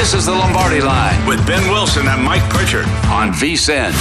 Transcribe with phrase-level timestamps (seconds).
[0.00, 3.92] This is the Lombardi Line with Ben Wilson and Mike Pritchard on VSIN.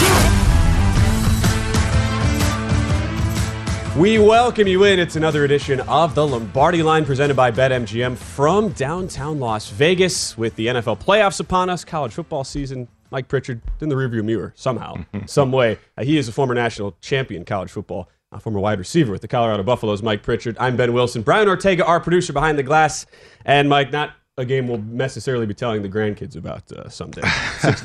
[4.00, 4.98] We welcome you in.
[4.98, 10.56] It's another edition of the Lombardi Line presented by BetMGM from downtown Las Vegas with
[10.56, 12.88] the NFL playoffs upon us, college football season.
[13.12, 15.80] Mike Pritchard in the rearview mirror somehow, some way.
[15.98, 19.28] Uh, he is a former national champion college football, a former wide receiver with the
[19.28, 20.02] Colorado Buffaloes.
[20.02, 20.56] Mike Pritchard.
[20.62, 21.24] I'm Ben Wilson.
[21.24, 23.06] Brian Ortega, our producer behind the glass,
[23.44, 23.92] and Mike.
[23.92, 27.22] Not a game we'll necessarily be telling the grandkids about uh, someday.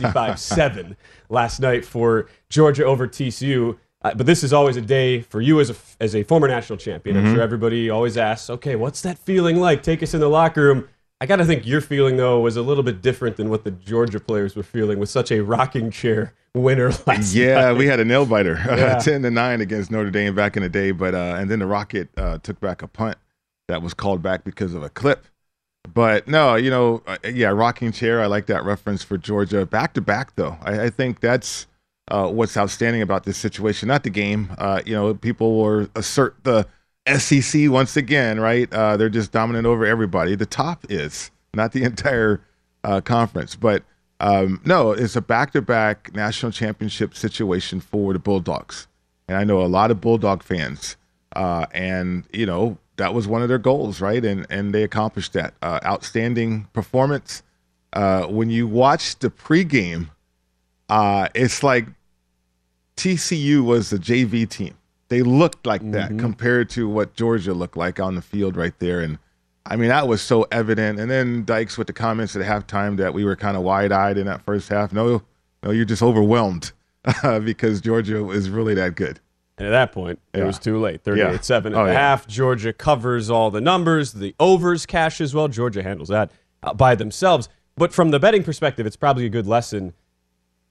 [0.06, 0.97] 65-7
[1.28, 3.78] last night for Georgia over TCU.
[4.03, 6.76] Uh, but this is always a day for you as a, as a former national
[6.76, 7.16] champion.
[7.16, 7.34] I'm Mhm.
[7.34, 9.82] sure everybody always asks, okay, what's that feeling like?
[9.82, 10.88] Take us in the locker room.
[11.20, 13.71] I got to think your feeling, though, was a little bit different than what the
[13.71, 17.72] Georgia players were feeling with such a rocking chair winner last Yeah, night.
[17.78, 18.98] we had a nail biter, Yeah.
[18.98, 20.91] ten to nine against Notre Dame back in the day.
[20.91, 23.16] But uh, and then the Rocket uh, took back a punt
[23.69, 25.25] that was called back because of a clip.
[25.93, 28.22] But no, you know, uh, yeah, rocking chair.
[28.22, 29.67] I like that reference for Georgia.
[29.67, 31.67] Back to back, though, I, I think that's
[32.09, 33.89] uh, what's outstanding about this situation.
[33.89, 34.50] Not the game.
[34.59, 36.67] Uh, you know, people will assert the
[37.19, 38.72] SEC once again, right?
[38.72, 40.34] Uh, they're just dominant over everybody.
[40.34, 42.41] The top is not the entire
[42.83, 43.83] uh, conference, but
[44.21, 48.87] um, no, it's a back-to-back national championship situation for the Bulldogs,
[49.28, 50.97] and I know a lot of Bulldog fans,
[51.37, 54.25] uh, and you know that was one of their goals, right?
[54.25, 55.55] And and they accomplished that.
[55.62, 57.43] Uh, outstanding performance.
[57.93, 60.10] Uh, when you watch the pregame,
[60.88, 61.87] uh, it's like
[62.97, 64.75] TCU was the JV team.
[65.09, 69.00] They looked like that compared to what Georgia looked like on the field right there.
[69.00, 69.19] And
[69.66, 70.99] I mean, that was so evident.
[70.99, 74.19] And then Dykes with the comments at halftime that we were kind of wide eyed
[74.19, 74.93] in that first half.
[74.93, 75.22] No,
[75.62, 76.72] no, you're just overwhelmed
[77.22, 79.21] because Georgia is really that good.
[79.56, 80.44] And at that point, it Yeah.
[80.47, 81.00] was too late.
[81.06, 81.28] Yeah.
[81.31, 81.98] 38 7 Oh, at the yeah.
[81.98, 82.26] half.
[82.26, 84.12] Georgia covers all the numbers.
[84.12, 85.47] The overs cash as well.
[85.48, 86.31] Georgia handles that
[86.62, 87.48] uh, by themselves.
[87.76, 89.92] But from the betting perspective, it's probably a good lesson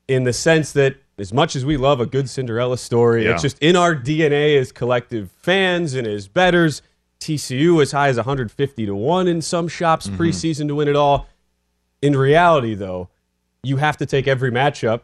[0.08, 3.34] in the sense that as much as we love a good Cinderella story, Yeah.
[3.34, 6.82] it's just in our DNA as collective fans and as betters.
[7.22, 10.22] TCU as high as 150 to 1 in some shops Mm-hmm.
[10.22, 11.30] preseason to win it all.
[12.02, 13.08] In reality, though,
[13.64, 15.02] you have to take every matchup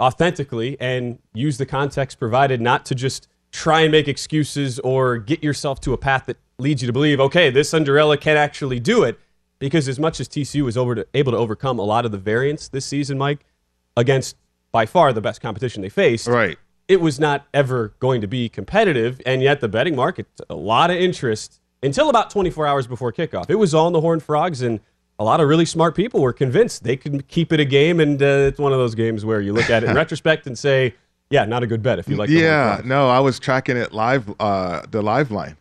[0.00, 5.42] authentically and use the context provided, not to just try and make excuses or get
[5.42, 9.02] yourself to a path that leads you to believe, okay, this Cinderella can actually do
[9.02, 9.18] it.
[9.58, 12.18] Because as much as TCU was over to, able to overcome a lot of the
[12.18, 13.44] variance this season, Mike,
[13.94, 14.36] against
[14.72, 16.56] by far the best competition they faced, right?
[16.88, 20.90] It was not ever going to be competitive, and yet the betting market a lot
[20.90, 23.50] of interest until about 24 hours before kickoff.
[23.50, 24.80] It was all in the Horned Frogs, and
[25.20, 28.00] a lot of really smart people were convinced they could keep it a game.
[28.00, 30.58] And uh, it's one of those games where you look at it in retrospect and
[30.58, 30.94] say,
[31.28, 34.34] "Yeah, not a good bet if you like." yeah, no, I was tracking it live,
[34.40, 35.58] uh, the live line,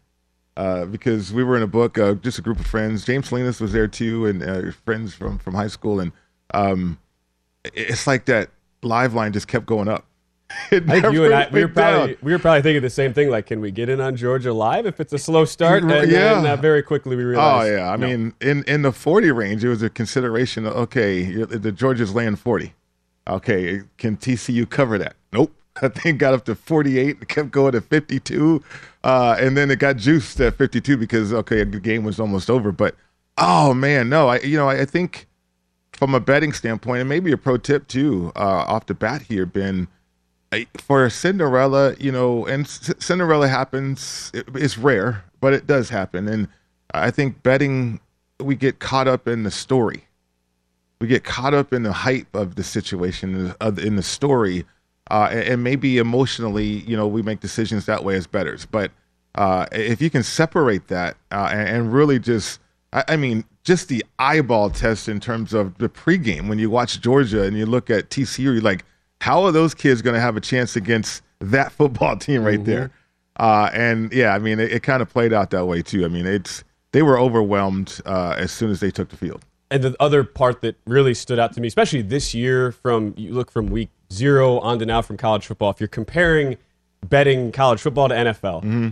[0.55, 3.03] uh, because we were in a book, uh, just a group of friends.
[3.03, 6.13] James Salinas was there too, and uh, friends from from high school, and
[6.53, 6.97] um,
[7.65, 8.49] it's like that
[8.81, 10.05] live line just kept going up.
[10.71, 13.29] I think you and I we were probably we were probably thinking the same thing.
[13.29, 15.83] Like, can we get in on Georgia live if it's a slow start?
[15.83, 16.41] And yeah.
[16.41, 17.69] then uh, very quickly we realized.
[17.69, 18.07] Oh yeah, I no.
[18.07, 20.65] mean, in in the forty range, it was a consideration.
[20.65, 22.73] Of, okay, the Georgia's laying forty.
[23.27, 25.15] Okay, can TCU cover that?
[25.31, 25.53] Nope.
[25.81, 28.63] I think got up to 48, kept going to 52,
[29.03, 32.71] uh, and then it got juiced at 52 because okay, the game was almost over.
[32.71, 32.95] But
[33.37, 35.27] oh man, no, I you know I, I think
[35.93, 39.45] from a betting standpoint, and maybe a pro tip too, uh, off the bat here,
[39.45, 39.87] Ben,
[40.77, 44.31] for Cinderella, you know, and C- Cinderella happens.
[44.33, 46.47] It, it's rare, but it does happen, and
[46.93, 47.99] I think betting
[48.39, 50.05] we get caught up in the story.
[50.99, 54.65] We get caught up in the hype of the situation, of, in the story,
[55.09, 58.65] uh, and maybe emotionally, you know, we make decisions that way as betters.
[58.65, 58.91] But
[59.35, 62.59] uh, if you can separate that uh, and, really just,
[62.91, 66.99] I, I, mean, just the eyeball test in terms of the pregame when you watch
[66.99, 68.83] Georgia and you look at TCU, you're like,
[69.21, 72.65] how are those kids going to have a chance against that football team right mm-hmm.
[72.65, 72.91] there?
[73.37, 76.03] Uh, and yeah, I mean, it, it kind of played out that way too.
[76.03, 79.45] I mean, it's they were overwhelmed uh, as soon as they took the field.
[79.71, 83.33] And the other part that really stood out to me, especially this year, from you
[83.33, 86.57] look from week zero on to now from college football, if you're comparing
[87.07, 88.89] betting college football to NFL, mm-hmm.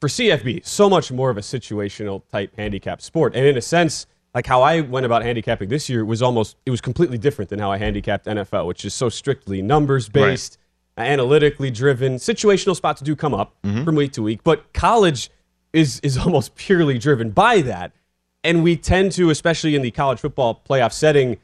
[0.00, 3.36] for CFB, so much more of a situational type handicap sport.
[3.36, 6.70] And in a sense, like how I went about handicapping this year was almost it
[6.70, 10.58] was completely different than how I handicapped NFL, which is so strictly numbers based,
[10.96, 11.08] right.
[11.08, 12.16] analytically driven.
[12.16, 13.84] Situational spots do come up mm-hmm.
[13.84, 15.30] from week to week, but college
[15.72, 17.92] is is almost purely driven by that.
[18.44, 21.38] And we tend to, especially in the college football playoff setting,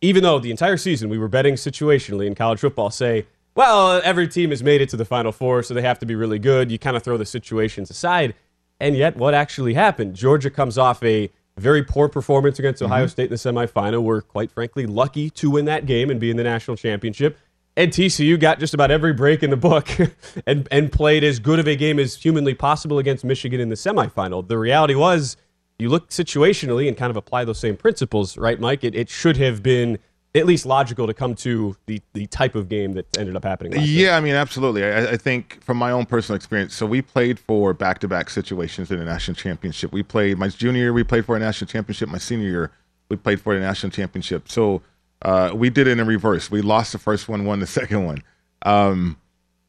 [0.00, 3.26] even though the entire season we were betting situationally in college football, say,
[3.56, 6.14] well, every team has made it to the Final Four, so they have to be
[6.14, 6.70] really good.
[6.70, 8.34] You kind of throw the situations aside.
[8.78, 10.14] And yet, what actually happened?
[10.14, 11.30] Georgia comes off a
[11.60, 13.10] very poor performance against Ohio mm-hmm.
[13.10, 14.02] State in the semifinal.
[14.02, 17.38] We're quite frankly lucky to win that game and be in the national championship.
[17.76, 19.88] And TCU got just about every break in the book
[20.46, 23.76] and, and played as good of a game as humanly possible against Michigan in the
[23.76, 24.46] semifinal.
[24.46, 25.36] The reality was
[25.78, 28.84] you look situationally and kind of apply those same principles, right, Mike?
[28.84, 29.98] It, it should have been
[30.34, 33.72] at least logical to come to the, the type of game that ended up happening.
[33.82, 34.84] yeah, I mean, absolutely.
[34.84, 38.30] I, I, think from my own personal experience, so we played for back to back
[38.30, 39.92] situations in the national championship.
[39.92, 42.08] We played my junior year, we played for a national championship.
[42.08, 42.70] My senior year,
[43.08, 44.48] we played for the national championship.
[44.48, 44.82] So
[45.22, 46.50] uh, we did it in reverse.
[46.50, 48.22] We lost the first one, won the second one.
[48.62, 49.16] Um,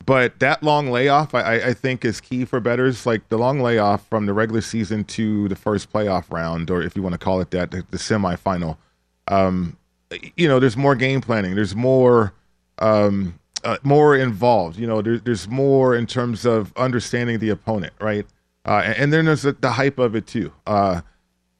[0.05, 3.05] but that long layoff, I, I, think, is key for betters.
[3.05, 6.95] Like the long layoff from the regular season to the first playoff round, or if
[6.95, 8.77] you want to call it that, the, the semifinal.
[9.27, 9.77] Um,
[10.35, 11.55] you know, there's more game planning.
[11.55, 12.33] There's more,
[12.79, 14.77] um, uh, more involved.
[14.77, 18.25] You know, there, there's more in terms of understanding the opponent, right?
[18.65, 20.51] Uh, and, and, then there's the, the, hype of it too.
[20.67, 21.01] Uh,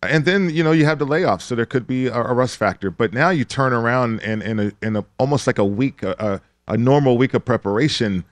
[0.04, 2.58] and then you know you have the layoffs, so there could be a, a rust
[2.58, 2.92] factor.
[2.92, 6.42] But now you turn around and in a, in a almost like a week, a,
[6.68, 8.24] a normal week of preparation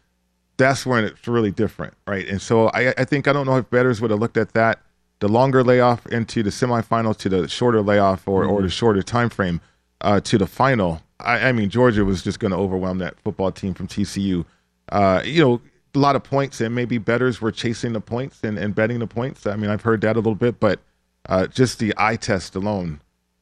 [0.60, 2.28] that's when it's really different, right?
[2.28, 4.80] And so I, I think I don't know if betters would have looked at that
[5.20, 8.52] the longer layoff into the semifinals to the shorter layoff or, mm-hmm.
[8.52, 9.60] or the shorter time frame
[10.02, 11.02] uh, to the final.
[11.20, 14.46] I, I, mean, Georgia was just going to overwhelm that football team from TCU.
[14.90, 15.62] Uh, you know,
[15.96, 19.08] a lot of points, and maybe betters were chasing the points and, and betting the
[19.08, 19.48] points.
[19.48, 20.80] I mean, I've heard that a little bit, but
[21.28, 23.02] uh, just the eye test alone,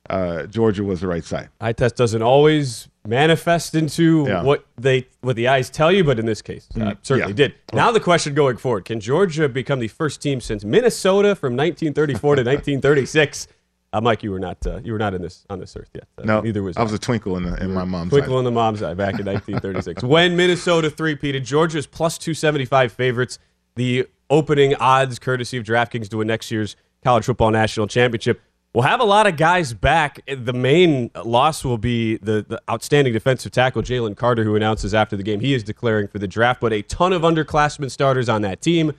[0.09, 1.49] uh, Georgia was the right side.
[1.59, 4.43] Eye test doesn't always manifest into yeah.
[4.43, 7.47] what they what the eyes tell you, but in this case, uh, mm, certainly yeah.
[7.47, 7.55] did.
[7.73, 12.35] Now the question going forward: Can Georgia become the first team since Minnesota from 1934
[12.35, 13.47] to 1936?
[13.93, 16.07] Uh, Mike, you were not uh, you were not in this on this earth yet.
[16.17, 16.81] Uh, no, neither was I.
[16.81, 18.39] I was a twinkle in, the, in my mom's twinkle eye.
[18.39, 21.45] in the mom's eye back in 1936 when Minnesota three-peated.
[21.45, 23.39] Georgia's plus 275 favorites.
[23.75, 28.41] The opening odds, courtesy of DraftKings, to win next year's college football national championship.
[28.73, 30.19] We'll have a lot of guys back.
[30.27, 35.15] The main loss will be the, the outstanding defensive tackle, Jalen Carter, who announces after
[35.15, 38.41] the game he is declaring for the draft, but a ton of underclassmen starters on
[38.41, 38.93] that team.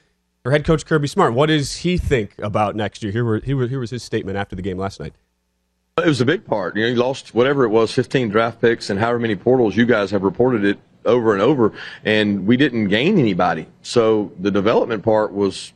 [0.50, 3.12] Head coach Kirby Smart, what does he think about next year?
[3.12, 5.14] Here, were, here, were, here was his statement after the game last night.
[5.99, 6.76] It was a big part.
[6.76, 9.85] You know, he lost whatever it was, 15 draft picks, and however many portals you
[9.85, 11.73] guys have reported it over and over,
[12.05, 13.67] and we didn't gain anybody.
[13.83, 15.73] So the development part was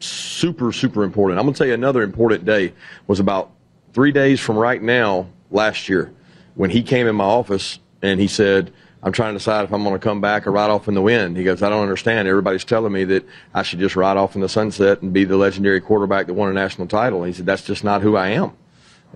[0.00, 1.38] super, super important.
[1.38, 2.74] I'm going to tell you another important day
[3.06, 3.52] was about
[3.92, 6.12] three days from right now last year
[6.54, 9.82] when he came in my office and he said, I'm trying to decide if I'm
[9.82, 11.36] going to come back or ride off in the wind.
[11.36, 12.28] He goes, I don't understand.
[12.28, 15.36] Everybody's telling me that I should just ride off in the sunset and be the
[15.36, 17.24] legendary quarterback that won a national title.
[17.24, 18.52] And he said, that's just not who I am.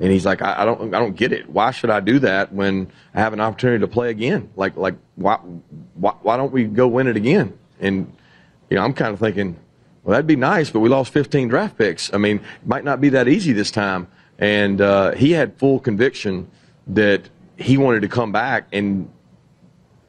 [0.00, 1.48] And he's like, I, I, don't, I don't get it.
[1.48, 4.50] Why should I do that when I have an opportunity to play again?
[4.56, 5.36] Like, like, why,
[5.94, 7.56] why, why don't we go win it again?
[7.80, 8.12] And,
[8.68, 9.56] you know, I'm kind of thinking,
[10.02, 12.12] Well, that'd be nice, but we lost 15 draft picks.
[12.12, 14.08] I mean, it might not be that easy this time.
[14.38, 16.50] And uh, he had full conviction
[16.88, 19.08] that he wanted to come back and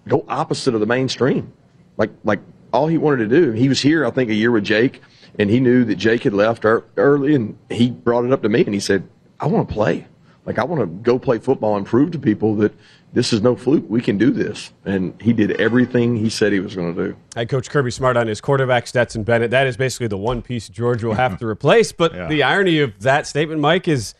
[0.07, 1.51] go opposite of the mainstream.
[1.97, 2.39] Like, like
[2.73, 3.51] all he wanted to do.
[3.51, 5.01] He was here, I think, a year with Jake,
[5.39, 6.65] and he knew that Jake had left
[6.97, 9.07] early, and he brought it up to me, and he said,
[9.39, 10.07] "I want to play.
[10.45, 12.73] Like, I want to go play football and prove to people that."
[13.13, 13.85] This is no fluke.
[13.87, 14.73] We can do this.
[14.85, 17.15] And he did everything he said he was going to do.
[17.35, 19.49] Head coach Kirby Smart on his quarterback, Stetson Bennett.
[19.49, 21.93] That is basically the one piece Georgia will have to replace.
[21.93, 22.27] But yeah.
[22.27, 24.13] the irony of that statement, Mike, is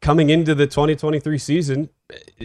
[0.00, 1.88] coming into the 2023 season,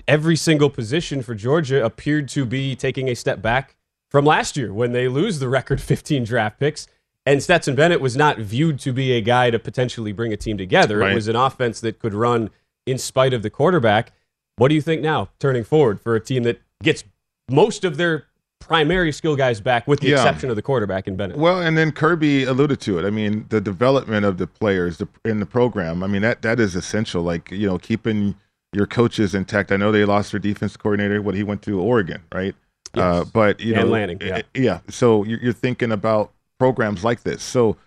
[0.08, 3.76] every single position for Georgia appeared to be taking a step back
[4.10, 6.88] from last year when they lose the record 15 draft picks.
[7.26, 10.58] And Stetson Bennett was not viewed to be a guy to potentially bring a team
[10.58, 10.98] together.
[10.98, 11.12] Right.
[11.12, 12.50] It was an offense that could run
[12.86, 14.12] in spite of the quarterback.
[14.58, 17.06] What do you think now, turning forward, for a team that gets
[17.50, 18.26] most of their
[18.68, 20.16] primary skill guys back, with the yeah.
[20.16, 21.38] exception of the quarterback in Bennett?
[21.38, 23.06] Well, and then Kirby alluded to it.
[23.06, 26.04] I mean, the development of the players in the program.
[26.04, 27.24] I mean, that that is essential.
[27.24, 28.36] Like you know, keeping
[28.74, 29.72] your coaches intact.
[29.72, 32.56] I know they lost their defense coordinator when he went to Oregon, right?
[32.96, 33.04] Uh, yes.
[33.04, 34.42] Uh, but you and know, Lanning, yeah.
[34.54, 34.80] yeah.
[34.90, 37.44] So you're thinking about programs like this.
[37.44, 37.78] So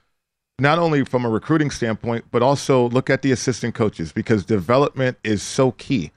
[0.59, 5.19] not only from a recruiting standpoint, but also look at the assistant coaches because development
[5.23, 6.13] is so key.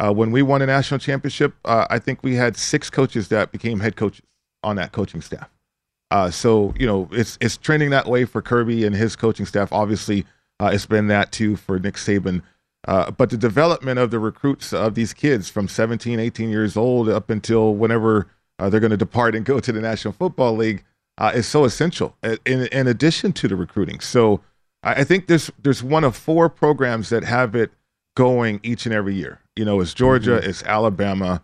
[0.00, 3.52] Uh, when we won a national championship, uh, I think we had six coaches that
[3.52, 4.24] became head coaches
[4.62, 5.48] on that coaching staff.
[6.10, 9.72] Uh, so you know it's it's trending that way for Kirby and his coaching staff.
[9.72, 10.26] Obviously,
[10.60, 12.42] uh, it's been that too for Nick Saban.
[12.86, 17.08] Uh, but the development of the recruits of these kids from 17, 18 years old
[17.08, 20.84] up until whenever uh, they're going to depart and go to the National Football League
[21.32, 24.00] is so essential in, in addition to the recruiting.
[24.00, 24.42] So
[24.82, 27.72] I, I think there's there's one of four programs that have it
[28.16, 29.40] going each and every year.
[29.56, 30.50] You know, it's Georgia, mm-hmm.
[30.50, 31.42] it's Alabama.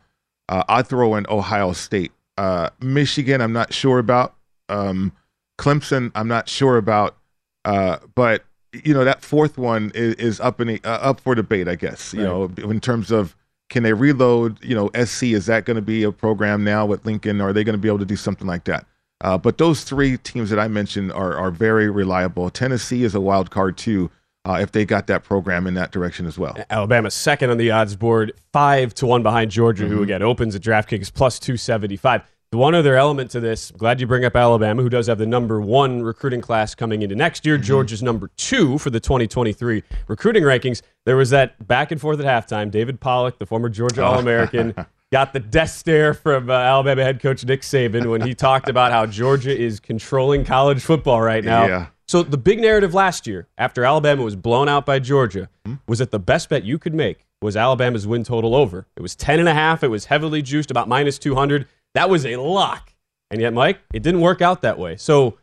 [0.49, 3.41] Uh, I throw in Ohio State, uh, Michigan.
[3.41, 4.35] I'm not sure about.
[4.69, 5.13] Um,
[5.59, 7.17] Clemson, I'm not sure about.
[7.65, 11.69] Uh, but you know that fourth one is, is up in uh, up for debate,
[11.69, 12.15] I guess.
[12.15, 12.59] You right.
[12.59, 13.37] know, in terms of
[13.69, 14.63] can they reload?
[14.65, 17.41] You know, SC is that going to be a program now with Lincoln?
[17.41, 18.87] Or are they going to be able to do something like that?
[19.23, 22.51] Uh, but those three teams that I mentioned are are very reliable.
[22.51, 24.11] Tennessee is a wild card too.
[24.47, 26.57] Uh, if they got that program in that direction as well.
[26.71, 29.97] Alabama second on the odds board, five to one behind Georgia, mm-hmm.
[29.97, 32.23] who again opens at DraftKings plus two seventy five.
[32.51, 35.27] The one other element to this, glad you bring up Alabama, who does have the
[35.27, 37.55] number one recruiting class coming into next year.
[37.57, 37.65] Mm-hmm.
[37.65, 40.83] Georgia's number two for the 2023 recruiting rankings.
[41.07, 42.73] There was that back and forth at halftime.
[42.73, 44.75] David Pollack, the former Georgia All American,
[45.13, 48.91] got the death stare from uh, Alabama head coach Nick Saban when he talked about
[48.91, 51.67] how Georgia is controlling college football right now.
[51.67, 51.87] Yeah.
[52.11, 55.77] So the big narrative last year, after Alabama was blown out by Georgia, mm-hmm.
[55.87, 58.89] was that the best bet you could make was Alabama's win total over.
[58.97, 59.85] It was 10 and a half.
[59.85, 61.69] It was heavily juiced, about minus 200.
[61.95, 62.95] That was a lock.
[63.31, 64.97] And yet, Mike, it didn't work out that way.
[64.97, 65.39] So,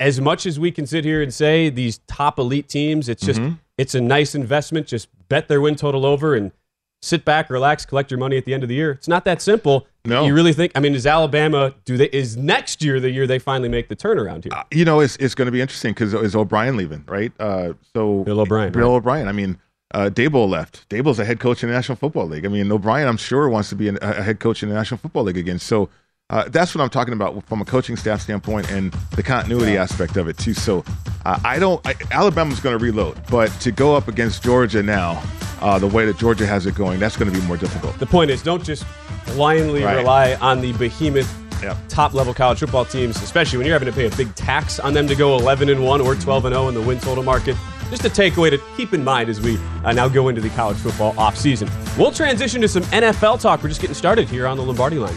[0.00, 3.38] as much as we can sit here and say these top elite teams, it's just
[3.38, 3.56] mm-hmm.
[3.76, 4.86] it's a nice investment.
[4.86, 6.52] Just bet their win total over and
[7.02, 8.92] sit back, relax, collect your money at the end of the year.
[8.92, 9.86] It's not that simple.
[10.04, 10.72] No, you really think?
[10.74, 13.96] I mean, is Alabama do they is next year the year they finally make the
[13.96, 14.52] turnaround here?
[14.54, 17.32] Uh, you know, it's it's going to be interesting because is O'Brien leaving, right?
[17.38, 18.96] Uh, so Bill O'Brien, Bill right?
[18.96, 19.28] O'Brien.
[19.28, 19.58] I mean,
[19.92, 20.88] uh, Daboll left.
[20.88, 22.46] Daboll's a head coach in the National Football League.
[22.46, 24.98] I mean, O'Brien, I'm sure, wants to be an, a head coach in the National
[24.98, 25.58] Football League again.
[25.58, 25.88] So
[26.30, 30.16] uh, that's what I'm talking about from a coaching staff standpoint and the continuity aspect
[30.16, 30.54] of it too.
[30.54, 30.84] So
[31.24, 31.86] uh, I don't.
[31.86, 35.22] I, Alabama's going to reload, but to go up against Georgia now,
[35.60, 37.98] uh, the way that Georgia has it going, that's going to be more difficult.
[37.98, 38.84] The point is, don't just
[39.26, 39.96] blindly right.
[39.96, 41.76] rely on the behemoth yep.
[41.88, 44.94] top level college football teams, especially when you're having to pay a big tax on
[44.94, 47.56] them to go 11 and one or 12 and 0 in the win total market
[47.90, 50.76] just a takeaway to keep in mind as we uh, now go into the college
[50.78, 51.70] football offseason.
[51.96, 53.62] We'll transition to some NFL talk.
[53.62, 55.16] We're just getting started here on the Lombardi line.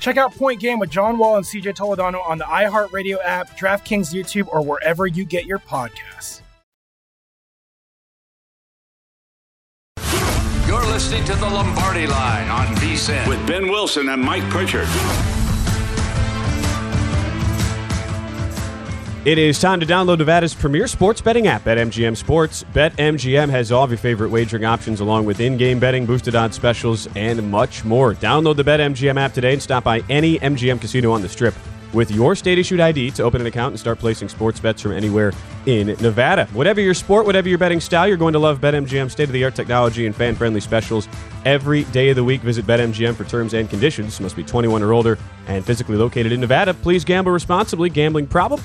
[0.00, 4.14] Check out Point Game with John Wall and CJ Toledano on the iHeartRadio app, DraftKings
[4.14, 6.42] YouTube, or wherever you get your podcasts.
[10.66, 14.88] You're listening to the Lombardi Line on VSIN with Ben Wilson and Mike Pritchard.
[19.26, 22.62] It is time to download Nevada's premier sports betting app, BetMGM Sports.
[22.72, 27.08] BetMGM has all of your favorite wagering options, along with in-game betting, boosted odds specials,
[27.16, 28.14] and much more.
[28.14, 31.56] Download the BetMGM app today and stop by any MGM casino on the Strip
[31.92, 35.32] with your state-issued ID to open an account and start placing sports bets from anywhere
[35.66, 36.46] in Nevada.
[36.52, 40.14] Whatever your sport, whatever your betting style, you're going to love BetMGM state-of-the-art technology and
[40.14, 41.08] fan-friendly specials
[41.44, 42.42] every day of the week.
[42.42, 44.20] Visit BetMGM for terms and conditions.
[44.20, 46.74] Must be 21 or older and physically located in Nevada.
[46.74, 47.90] Please gamble responsibly.
[47.90, 48.60] Gambling problem?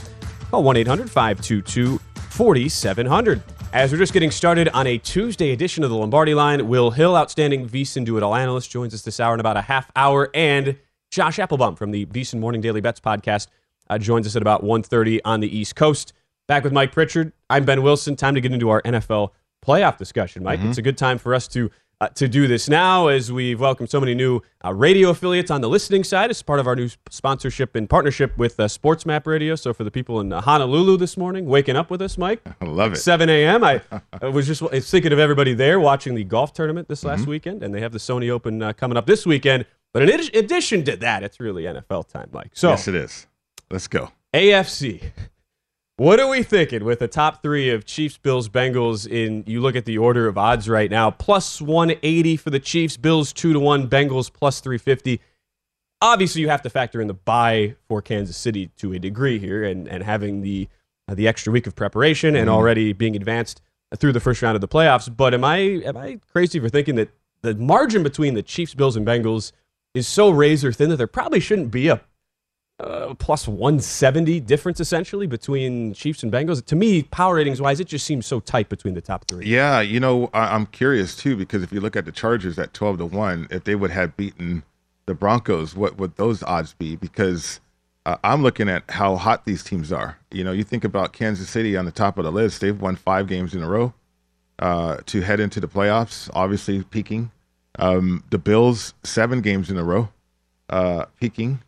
[0.52, 1.98] Call 1 800 522
[2.30, 3.42] 4700.
[3.72, 7.16] As we're just getting started on a Tuesday edition of the Lombardi line, Will Hill,
[7.16, 10.30] outstanding VSIN Do It All analyst, joins us this hour in about a half hour.
[10.34, 10.78] And
[11.10, 13.48] Josh Applebaum from the VSIN Morning Daily Bets podcast
[13.90, 16.12] uh, joins us at about 1.30 on the East Coast.
[16.50, 17.32] Back with Mike Pritchard.
[17.50, 18.18] I'm Ben Wilson.
[18.18, 19.30] Time to get into our NFL
[19.66, 20.60] playoff discussion, Mike.
[20.60, 20.72] Mm-hmm.
[20.72, 23.90] It's a good time for us to uh, to do this now as we've welcomed
[23.90, 26.90] so many new uh, radio affiliates on the listening side as part of our new
[27.12, 29.54] sponsorship and partnership with uh, Sports Map Radio.
[29.56, 32.42] So for the people in uh, Honolulu this morning, waking up with us, Mike.
[32.62, 32.96] I love it.
[32.96, 33.64] 7 a.m.
[33.64, 33.82] I,
[34.22, 37.30] I was just thinking of everybody there watching the golf tournament this last mm-hmm.
[37.30, 39.66] weekend, and they have the Sony Open uh, coming up this weekend.
[39.94, 42.52] But in addition to that, it's really NFL time, Mike.
[42.54, 43.28] So yes, it is.
[43.70, 44.10] Let's go.
[44.34, 45.12] AFC.
[46.02, 49.08] What are we thinking with the top three of Chiefs, Bills, Bengals?
[49.08, 52.60] In you look at the order of odds right now: plus one eighty for the
[52.60, 55.22] Chiefs, Bills two to one, Bengals plus three fifty.
[56.02, 59.64] Obviously, you have to factor in the bye for Kansas City to a degree here,
[59.64, 60.68] and and having the
[61.08, 62.56] uh, the extra week of preparation and mm-hmm.
[62.56, 63.62] already being advanced
[63.96, 65.16] through the first round of the playoffs.
[65.16, 67.10] But am I am I crazy for thinking that
[67.44, 69.52] the margin between the Chiefs, Bills, and Bengals
[69.94, 72.02] is so razor thin that there probably shouldn't be a
[72.82, 76.66] uh, plus 170 difference essentially between Chiefs and Bengals.
[76.66, 79.46] To me, power ratings wise, it just seems so tight between the top three.
[79.46, 82.74] Yeah, you know, I- am curious too because if you look at the Chargers at
[82.74, 84.64] 12 to one, if they would have beaten
[85.06, 86.96] the Broncos, what would those odds be?
[86.96, 87.60] Because
[88.06, 90.18] uh, I'm looking at how hot these teams are.
[90.32, 92.96] You know, you think about Kansas City on the top of the list; they've won
[92.96, 93.94] five games in a row
[94.60, 96.30] uh, to head into the playoffs.
[96.34, 97.32] Obviously, peaking.
[97.80, 100.10] Um, the Bills seven games in a row,
[100.70, 101.62] uh, peaking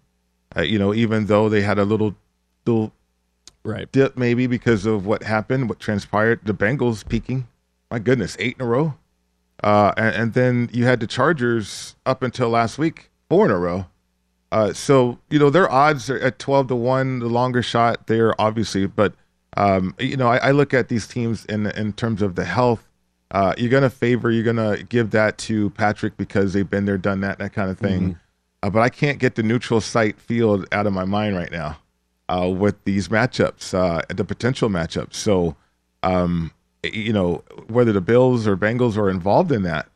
[0.55, 2.15] uh, you know, even though they had a little,
[2.65, 2.91] little
[3.63, 6.41] right dip maybe because of what happened, what transpired.
[6.43, 7.47] The Bengals peaking,
[7.89, 8.95] my goodness, eight in a row,
[9.63, 13.57] uh, and, and, then you had the Chargers up until last week, four in a
[13.57, 13.85] row.
[14.51, 18.39] Uh, so you know their odds are at twelve to one, the longer shot there,
[18.39, 18.85] obviously.
[18.85, 19.13] But
[19.57, 22.87] um, you know, I, I, look at these teams in in terms of the health.
[23.31, 27.21] Uh, you're gonna favor, you're gonna give that to Patrick because they've been there, done
[27.21, 28.01] that, that kind of thing.
[28.01, 28.22] Mm-hmm
[28.63, 31.77] uh, but I can't get the neutral site field out of my mind right now
[32.29, 35.15] uh, with these matchups, uh, the potential matchups.
[35.15, 35.57] So,
[36.01, 39.89] um, you know, whether the Bills or Bengals are involved in that,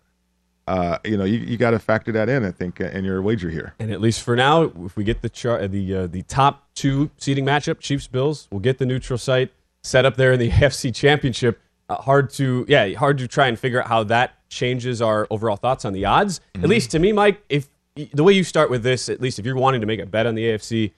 [0.67, 3.49] uh, you know, you, you got to factor that in, I think, in your wager
[3.49, 3.73] here.
[3.79, 7.09] And at least for now, if we get the chart, the uh, the top two
[7.17, 10.93] seeding matchup, Chiefs Bills, we'll get the neutral site set up there in the AFC
[10.93, 11.61] Championship.
[11.87, 15.55] Uh, hard to yeah, hard to try and figure out how that changes our overall
[15.55, 16.41] thoughts on the odds.
[16.53, 16.65] Mm-hmm.
[16.65, 17.69] At least to me, Mike, if
[18.13, 20.25] the way you start with this, at least if you're wanting to make a bet
[20.25, 20.91] on the AFC,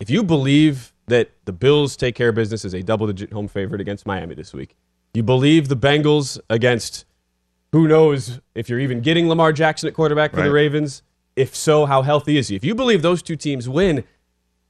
[0.00, 3.80] if you believe that the Bills take care of business as a double-digit home favorite
[3.80, 4.76] against Miami this week.
[5.12, 7.04] You believe the Bengals against
[7.72, 11.02] who knows if you're even getting Lamar Jackson at quarterback for the Ravens.
[11.36, 12.54] If so, how healthy is he?
[12.56, 14.04] If you believe those two teams win,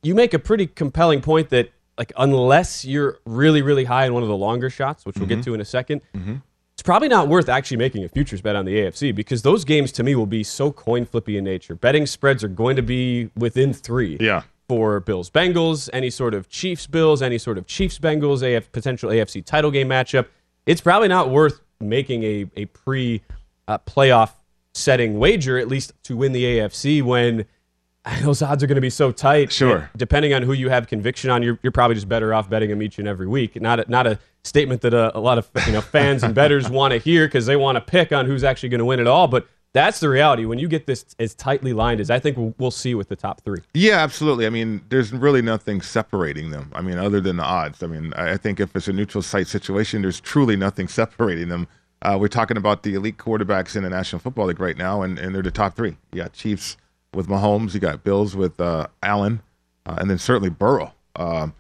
[0.02, 4.22] you make a pretty compelling point that like unless you're really really high in one
[4.22, 5.44] of the longer shots, which we'll get Mhm.
[5.44, 6.34] to in a 2nd Mm-hmm.
[6.80, 9.92] It's probably not worth actually making a futures bet on the AFC because those games
[9.92, 11.74] to me will be so coin flippy in nature.
[11.74, 14.16] Betting spreads are going to be within three.
[14.18, 14.44] Yeah.
[14.66, 19.10] For Bills Bengals, any sort of Chiefs Bills, any sort of Chiefs Bengals, AF, potential
[19.10, 20.28] AFC title game matchup.
[20.64, 23.20] It's probably not worth making a, a pre
[23.68, 24.30] uh, playoff
[24.72, 27.44] setting wager, at least to win the AFC when
[28.22, 29.52] those odds are going to be so tight.
[29.52, 29.90] Sure.
[29.98, 32.82] Depending on who you have conviction on, you're, you're probably just better off betting them
[32.82, 33.60] each and every week.
[33.60, 36.68] Not a, not a statement that a, a lot of you know fans and bettors
[36.70, 39.07] want to hear because they want to pick on who's actually going to win it
[39.07, 39.29] all.
[39.29, 40.44] But that's the reality.
[40.44, 43.16] When you get this as tightly lined as I think we'll, we'll see with the
[43.16, 43.61] top three.
[43.72, 44.46] Yeah, absolutely.
[44.46, 46.72] I mean, there's really nothing separating them.
[46.74, 47.83] I mean, other than the odds.
[47.83, 51.48] I mean, I I think if it's a neutral site situation, there's truly nothing separating
[51.48, 51.68] them.
[52.03, 55.18] Uh, we're talking about the elite quarterbacks in the National Football League right now, and,
[55.18, 55.98] and they're the top three.
[56.12, 56.79] You got Chiefs
[57.12, 59.42] with Mahomes, you got Bills with uh, Allen,
[59.85, 60.94] uh, and then certainly Burrow.
[61.16, 61.53] Um,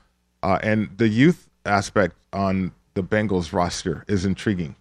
[0.42, 4.76] uh, and the youth aspect on the Bengals roster is intriguing.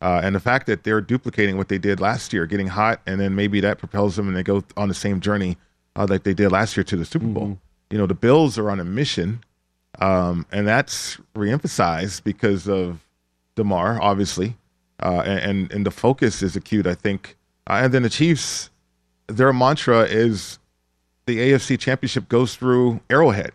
[0.00, 3.20] Uh, and the fact that they're duplicating what they did last year, getting hot, and
[3.20, 5.56] then maybe that propels them and they go on the same journey
[5.96, 7.58] uh, like they did last year to the Super Bowl.
[7.90, 9.42] You know, the Bills are on a mission,
[10.00, 13.00] um, and that's reemphasized because of
[13.54, 14.56] Damar, obviously,
[15.02, 17.36] uh, and, and and the focus is acute, I think.
[17.66, 18.70] Uh, and then the Chiefs,
[19.28, 20.58] their mantra is
[21.26, 23.52] the AFC Championship goes through Arrowhead,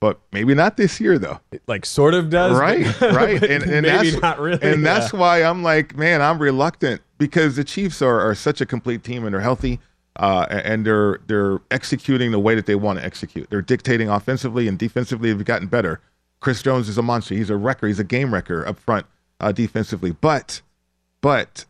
[0.00, 1.40] but maybe not this year though.
[1.52, 3.00] It, like sort of does, but- right?
[3.14, 4.58] Right, and, and maybe that's not really.
[4.62, 8.66] and that's why I'm like, man, I'm reluctant because the Chiefs are, are such a
[8.66, 9.78] complete team and they're healthy.
[10.16, 13.48] Uh, and they're they're executing the way that they want to execute.
[13.48, 15.32] They're dictating offensively and defensively.
[15.32, 16.00] They've gotten better.
[16.40, 17.34] Chris Jones is a monster.
[17.34, 17.86] He's a wrecker.
[17.86, 19.06] He's a game wrecker up front
[19.38, 20.10] uh, defensively.
[20.10, 20.62] But
[21.20, 21.64] but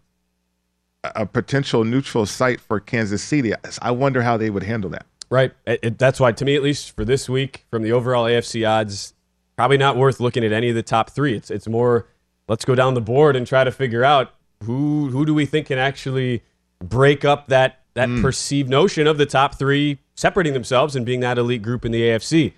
[1.05, 3.53] a potential neutral site for Kansas City.
[3.81, 5.07] I wonder how they would handle that.
[5.31, 5.53] Right.
[5.67, 8.69] It, it- that's why, to me at least, for this week, from the overall AFC
[8.69, 9.15] odds,
[9.57, 11.35] probably not worth looking at any of the top three.
[11.37, 12.07] It's it's more
[12.49, 15.69] let's go down the board and try to figure out who who do we think
[15.69, 16.43] can actually
[16.83, 21.39] break up that that perceived notion of the top three separating themselves and being that
[21.39, 22.53] elite group in the AFC.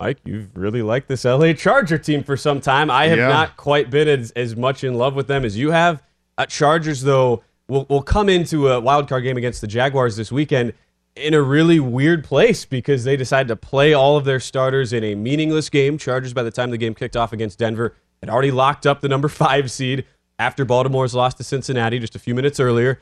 [0.00, 2.90] Mike, you've really liked this LA Charger team for some time.
[2.90, 3.28] I have Yeah.
[3.28, 6.02] not quite been as, as much in love with them as you have.
[6.36, 10.30] Uh, Chargers, though, will will come into a wild card game against the Jaguars this
[10.32, 10.72] weekend
[11.16, 15.04] in a really weird place because they decided to play all of their starters in
[15.04, 15.96] a meaningless game.
[15.98, 19.08] Chargers, by the time the game kicked off against Denver, had already locked up the
[19.08, 20.04] number five seed
[20.38, 23.00] after Baltimore's loss to Cincinnati just a few minutes earlier.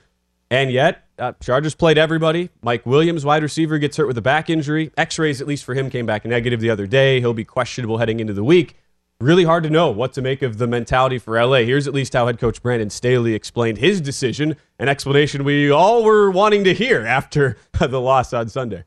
[0.50, 2.50] And yet, uh, Chargers played everybody.
[2.60, 4.90] Mike Williams, wide receiver, gets hurt with a back injury.
[4.98, 7.20] X rays, at least for him, came back negative the other day.
[7.20, 8.76] He'll be questionable heading into the week.
[9.22, 11.58] Really hard to know what to make of the mentality for LA.
[11.58, 16.02] Here's at least how head coach Brandon Staley explained his decision, an explanation we all
[16.02, 18.82] were wanting to hear after the loss on Sunday.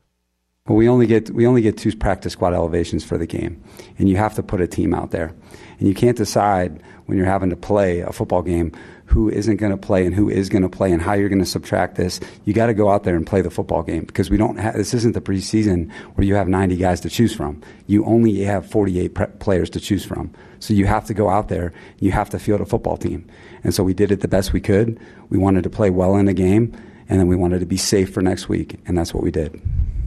[0.68, 3.64] Well, we only get we only get two practice squad elevations for the game,
[3.98, 5.34] and you have to put a team out there,
[5.80, 8.74] and you can't decide when you're having to play a football game
[9.06, 11.40] who isn't going to play and who is going to play and how you're going
[11.40, 12.20] to subtract this.
[12.44, 14.58] You got to go out there and play the football game because we don't.
[14.58, 17.62] have, this isn't the preseason where you have 90 guys to choose from.
[17.88, 20.34] You only have 48 pre- players to choose from.
[20.60, 21.72] So you have to go out there.
[22.00, 23.28] You have to field a football team,
[23.64, 25.00] and so we did it the best we could.
[25.30, 26.76] We wanted to play well in the game,
[27.08, 29.62] and then we wanted to be safe for next week, and that's what we did.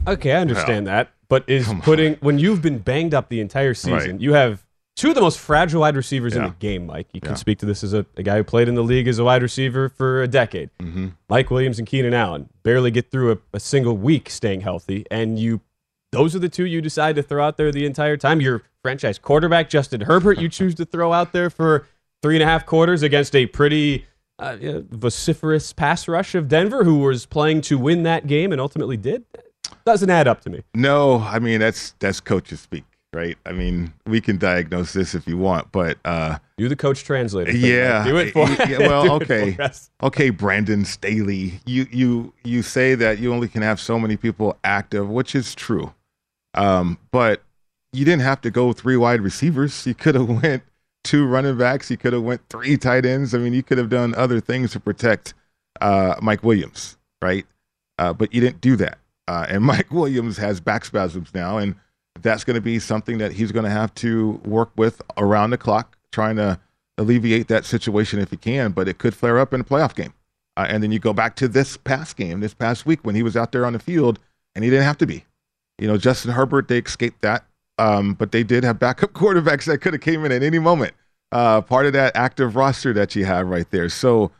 [0.07, 1.11] Okay, I understand that.
[1.29, 4.19] But is putting when you've been banged up the entire season, Right.
[4.19, 4.65] you have
[4.99, 7.07] two of the most fragile wide receivers in the game, Mike.
[7.13, 7.35] You can Yeah.
[7.35, 9.41] speak to this as a, a guy who played in the league as a wide
[9.41, 10.69] receiver for a decade.
[10.79, 11.07] Mm-hmm.
[11.29, 15.39] Mike Williams and Keenan Allen barely get through a, a single week staying healthy, and
[15.39, 15.61] you
[16.11, 18.41] those are the two you decide to throw out there the entire time.
[18.41, 21.87] Your franchise quarterback Justin Herbert, you choose to throw out there for
[22.21, 24.05] three and a half quarters against a pretty
[24.39, 24.57] uh,
[24.89, 29.23] vociferous pass rush of Denver, who was playing to win that game and ultimately did.
[29.85, 30.63] Doesn't add up to me.
[30.73, 33.37] No, I mean that's that's coaches speak, right?
[33.45, 37.51] I mean we can diagnose this if you want, but uh, you the coach translator.
[37.51, 38.47] Yeah, do it for.
[38.67, 39.57] yeah, well, okay,
[40.03, 41.59] okay, Brandon Staley.
[41.65, 45.55] You you you say that you only can have so many people active, which is
[45.55, 45.93] true,
[46.53, 47.41] um, but
[47.93, 49.85] you didn't have to go three wide receivers.
[49.85, 50.63] You could have went
[51.03, 51.89] two running backs.
[51.89, 53.33] You could have went three tight ends.
[53.33, 55.33] I mean, you could have done other things to protect
[55.81, 57.45] uh, Mike Williams, right?
[57.97, 58.97] Uh, but you didn't do that.
[59.27, 61.75] Uh, and Mike Williams has back spasms now, and
[62.21, 65.57] that's going to be something that he's going to have to work with around the
[65.57, 66.59] clock, trying to
[66.97, 68.71] alleviate that situation if he can.
[68.71, 70.13] But it could flare up in a playoff game.
[70.57, 73.23] Uh, and then you go back to this past game, this past week when he
[73.23, 74.19] was out there on the field,
[74.55, 75.25] and he didn't have to be.
[75.77, 77.45] You know, Justin Herbert, they escaped that.
[77.77, 80.93] um, but they did have backup quarterbacks that could have came in at any moment.
[81.31, 83.87] Uh, part of that active roster that you have right there.
[83.87, 84.31] So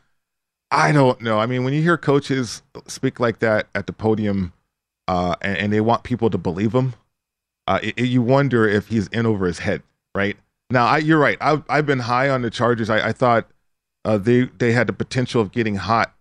[0.70, 1.38] I don't know.
[1.38, 4.52] I mean, when you hear coaches speak like that at the podium,
[5.08, 6.94] uh, and, and, they want people to believe them,
[7.70, 9.80] uh, it, it, you wonder if he's in over his head,
[10.12, 10.36] right?
[10.70, 11.38] Now, I, you're right.
[11.40, 12.90] I've, I've been high on the Chargers.
[12.90, 13.46] I, I thought
[14.04, 16.12] uh, they they had the potential of getting hot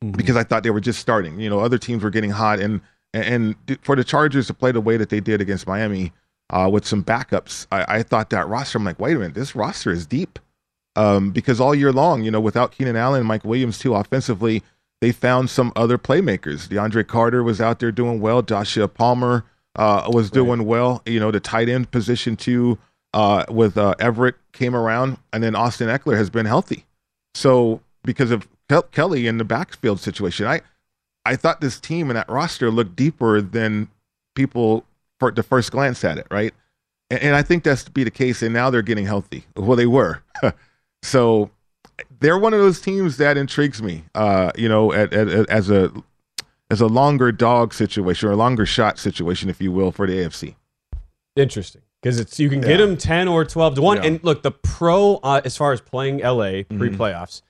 [0.00, 0.16] mm-hmm.
[0.16, 1.40] because I thought they were just starting.
[1.40, 2.80] You know, other teams were getting hot, and
[3.12, 6.12] and, and for the Chargers to play the way that they did against Miami
[6.50, 8.78] uh, with some backups, I, I, thought that roster.
[8.78, 10.38] I'm like, wait a minute, this roster is deep
[10.94, 14.62] um, because all year long, you know, without Keenan Allen and Mike Williams too offensively,
[15.00, 16.68] they found some other playmakers.
[16.68, 18.42] DeAndre Carter was out there doing well.
[18.42, 19.44] Joshua Palmer
[19.76, 20.66] uh, was doing right.
[20.66, 21.02] well.
[21.06, 22.78] You know, the tight end position too
[23.14, 26.84] uh, with uh, Everett came around, and then Austin Ekeler has been healthy.
[27.34, 30.62] So because of Kel- Kelley in the backfield situation, I
[31.24, 33.88] I thought this team and that roster looked deeper than
[34.34, 34.84] people
[35.18, 36.54] for the first glance at it, right?
[37.10, 38.42] And, and I think that's to be the case.
[38.42, 39.44] And now they're getting healthy.
[39.56, 40.22] Well, they were.
[41.02, 41.50] so
[42.20, 44.04] they're one of those teams that intrigues me.
[44.14, 45.92] Uh, you know, at, at, at, as a
[46.70, 50.14] as a longer dog situation or a longer shot situation, if you will, for the
[50.14, 50.56] AFC.
[51.36, 52.68] Interesting because it's you can yeah.
[52.68, 53.96] get them ten or twelve to one.
[53.98, 54.04] Yeah.
[54.04, 57.46] And look, the pro uh, as far as playing LA pre playoffs mm-hmm.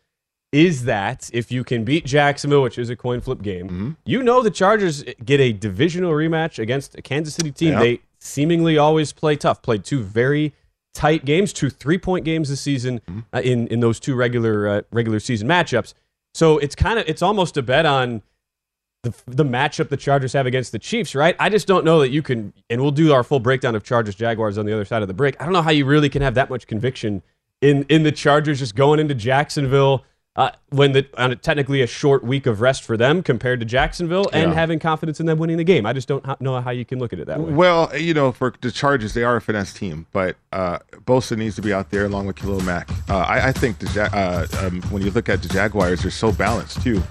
[0.53, 3.91] is that if you can beat Jacksonville, which is a coin flip game, mm-hmm.
[4.07, 7.73] you know the Chargers get a divisional rematch against a Kansas City team.
[7.73, 7.81] Yep.
[7.83, 9.61] They seemingly always play tough.
[9.61, 10.55] Played two very
[10.95, 13.21] tight games, two three point games this season mm-hmm.
[13.35, 15.93] uh, in in those two regular uh, regular season matchups.
[16.35, 18.23] So it's kind of it's almost a bet on
[19.07, 21.37] the, the matchup the Chargers have against the Chiefs, right?
[21.38, 24.14] I just don't know that you can, and we'll do our full breakdown of Chargers
[24.14, 25.40] Jaguars on the other side of the break.
[25.40, 27.23] I don't know how you really can have that much conviction
[27.61, 30.05] in in the Chargers just going into Jacksonville
[30.37, 33.66] uh, when the on a, technically a short week of rest for them compared to
[33.66, 34.55] Jacksonville, and yeah.
[34.55, 35.87] having confidence in them winning the game.
[35.87, 37.53] I just don't ha- know how you can look at it that way.
[37.53, 41.57] Well, you know, for the Chargers, they are a finesse team, but uh, Bosa needs
[41.57, 42.90] to be out there along with Khalil Mack.
[43.09, 46.33] Uh, I, I, think the uh, um, when you look at the Jaguars, they're so
[46.33, 47.03] balanced too.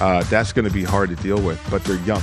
[0.00, 2.22] Uh, that's going to be hard to deal with, but they're young.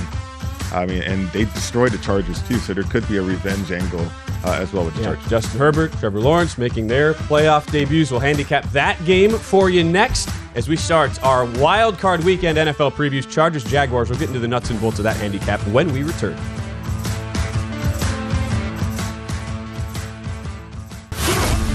[0.72, 4.06] I mean, and they destroyed the Chargers too, so there could be a revenge angle
[4.44, 5.06] uh, as well with the yeah.
[5.08, 5.30] Chargers.
[5.30, 8.10] Justin Herbert, Trevor Lawrence making their playoff debuts.
[8.10, 12.92] We'll handicap that game for you next as we start our wild card weekend NFL
[12.92, 13.28] previews.
[13.30, 14.10] Chargers, Jaguars.
[14.10, 16.36] We'll get into the nuts and bolts of that handicap when we return.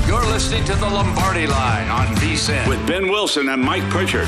[0.07, 4.27] You're listening to the Lombardi Line on VSIN with Ben Wilson and Mike Pritchard.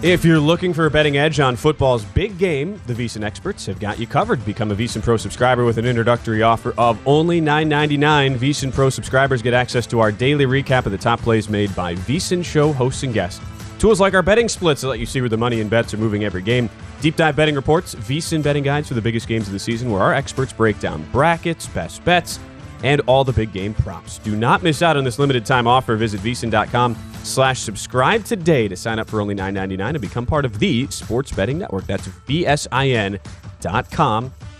[0.00, 3.80] If you're looking for a betting edge on football's big game, the VSIN experts have
[3.80, 4.44] got you covered.
[4.44, 8.36] Become a VSIN Pro subscriber with an introductory offer of only $9.99.
[8.38, 11.96] VSIN Pro subscribers get access to our daily recap of the top plays made by
[11.96, 13.44] VSIN show hosts and guests.
[13.80, 15.98] Tools like our betting splits that let you see where the money and bets are
[15.98, 16.70] moving every game.
[17.00, 20.00] Deep dive betting reports, VSIN betting guides for the biggest games of the season, where
[20.00, 22.38] our experts break down brackets, best bets,
[22.82, 24.18] and all the big game props.
[24.18, 25.96] Do not miss out on this limited time offer.
[25.96, 30.58] Visit VSIN.com slash subscribe today to sign up for only $9.99 and become part of
[30.58, 31.86] the Sports Betting Network.
[31.86, 33.20] That's VSIN.com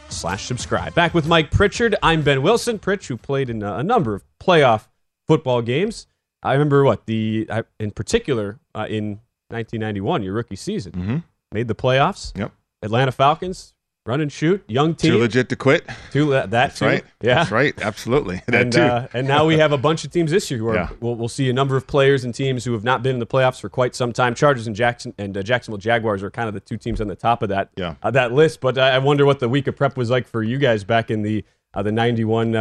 [0.09, 0.95] slash subscribe.
[0.95, 1.95] Back with Mike Pritchard.
[2.03, 2.79] I'm Ben Wilson.
[2.79, 4.89] Pritch, who played in a, number of playoff
[5.27, 6.07] football games.
[6.43, 7.49] I remember what the
[7.81, 11.17] in particular uh, in 1991, your rookie season, mm-hmm.
[11.53, 12.37] made the playoffs.
[12.39, 12.53] Yep.
[12.83, 13.75] Atlanta Falcons
[14.09, 15.12] run and shoot, young team.
[15.12, 15.87] Too legit to quit.
[16.11, 16.87] Too that That's too.
[16.87, 17.05] right.
[17.21, 17.81] Yeah, that's right.
[17.81, 18.42] Absolutely.
[18.49, 18.81] That and, too.
[18.81, 20.75] Uh, and now we have a bunch of teams this year who are.
[20.75, 20.88] Yeah.
[21.01, 23.27] We'll, we'll, see a number of players and teams who have not been in the
[23.27, 24.35] playoffs for quite some time.
[24.35, 27.14] Chargers and Jackson and uh, Jacksonville Jaguars are kind of the two teams on the
[27.14, 27.97] top of that yeah.
[28.03, 28.61] Uh, that list.
[28.61, 31.23] But I wonder what the week of prep was like for you guys back in
[31.23, 31.44] the
[31.75, 32.55] uh, the '91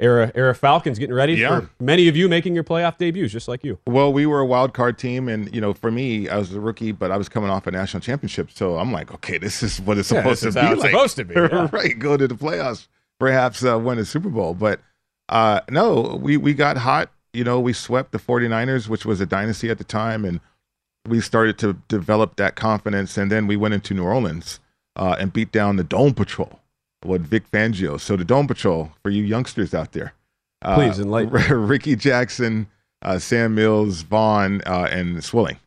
[0.00, 1.60] era era Falcons getting ready yeah.
[1.60, 3.78] for many of you making your playoff debuts, just like you.
[3.86, 6.60] Well, we were a wild card team, and you know, for me, I was a
[6.60, 9.80] rookie, but I was coming off a national championship, so I'm like, okay, this is
[9.80, 10.72] what it's supposed yeah, to be.
[10.72, 10.90] It's like.
[10.90, 11.68] supposed to be, yeah.
[11.72, 11.98] right?
[11.98, 14.80] Go to the playoffs, perhaps uh, win a Super Bowl, but
[15.28, 17.10] uh, no, we we got hot.
[17.32, 20.40] You know, we swept the 49ers, which was a dynasty at the time, and
[21.06, 24.60] we started to develop that confidence, and then we went into New Orleans
[24.96, 26.60] uh, and beat down the Dome Patrol
[27.06, 28.00] with Vic Fangio.
[28.00, 30.14] So the Dome Patrol for you youngsters out there.
[30.62, 31.32] Uh, Please enlighten.
[31.68, 32.66] Rickey Jackson,
[33.02, 35.58] uh, Sam Mills, Vaughn, uh, and Swilling.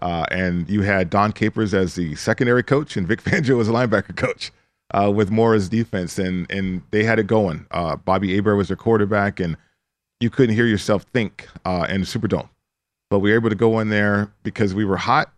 [0.00, 3.72] Uh, and you had Dom Capers as the secondary coach, and Vic Fangio as a
[3.72, 4.50] linebacker coach
[4.92, 7.66] uh, with Mora's defense, and and they had it going.
[7.70, 9.56] Uh, Bobby Hebert was their quarterback, and
[10.20, 12.48] you couldn't hear yourself think in the Superdome.
[13.10, 15.32] But we were able to go in there because we were hot.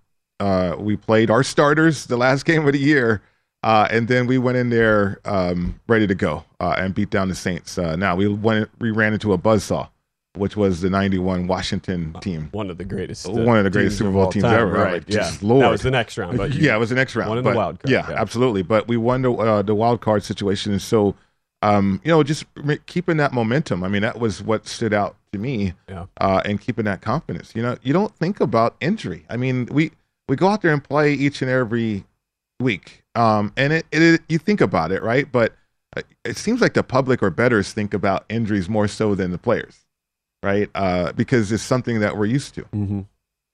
[0.78, 3.20] we played our starters the last game of the year,
[3.64, 7.28] uh, and then we went in there um, ready to go uh, and beat down
[7.28, 7.76] the Saints.
[7.78, 9.88] Uh, now we went, we ran into a buzzsaw
[10.36, 12.48] which was the '91 Washington team.
[12.50, 13.28] One of the greatest.
[13.28, 14.72] uh, One of the greatest Super Bowl teams time, ever.
[14.72, 14.92] Right.
[14.94, 15.30] Like, yeah.
[15.42, 15.62] Lord.
[15.62, 16.36] That was the next round.
[16.36, 17.28] But yeah, it was the next round.
[17.28, 17.90] One in the wild card.
[17.90, 18.62] Yeah, absolutely.
[18.62, 21.14] But we won the, uh, the wild card situation, and so
[21.62, 22.44] um, you know, just
[22.86, 23.84] keeping that momentum.
[23.84, 26.06] I mean, that was what stood out to me, Yeah.
[26.20, 27.52] uh, and keeping that confidence.
[27.54, 29.24] You know, you don't think about injury.
[29.30, 29.92] I mean, we
[30.28, 32.04] we go out there and play each and every
[32.60, 35.30] week, um, and it, it you think about it, right?
[35.30, 35.54] But
[35.96, 39.38] uh, it seems like the public or betters think about injuries more so than the
[39.38, 39.84] players,
[40.42, 40.68] right?
[40.74, 42.62] Uh, because it's something that we're used to.
[42.62, 43.00] Mm-hmm.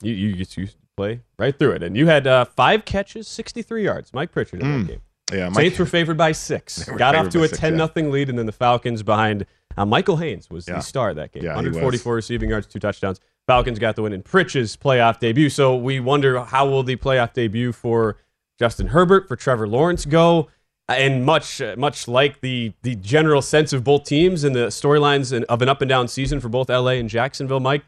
[0.02, 3.28] You you just used to play right through it, and you had uh, five catches,
[3.28, 4.12] sixty-three yards.
[4.14, 4.86] Mike Pritchard in Mm.
[4.86, 5.00] that game.
[5.32, 6.84] Yeah, Mike- Saints were favored by six.
[6.84, 7.78] Got off to a ten yeah.
[7.78, 9.46] nothing lead, and then the Falcons behind.
[9.76, 10.74] Uh, Michael Haynes was Yeah.
[10.74, 11.44] the star of that game.
[11.44, 13.20] Yeah, 144 receiving yards, two touchdowns.
[13.46, 15.48] Falcons got the win in Pritch's playoff debut.
[15.48, 18.16] So we wonder how will the playoff debut for
[18.60, 20.48] Justin Herbert, for Trevor Lawrence go,
[20.88, 25.32] and much uh, much like the the general sense of both teams and the storylines
[25.44, 27.60] of an up and down season for both LA and Jacksonville.
[27.60, 27.84] Mike,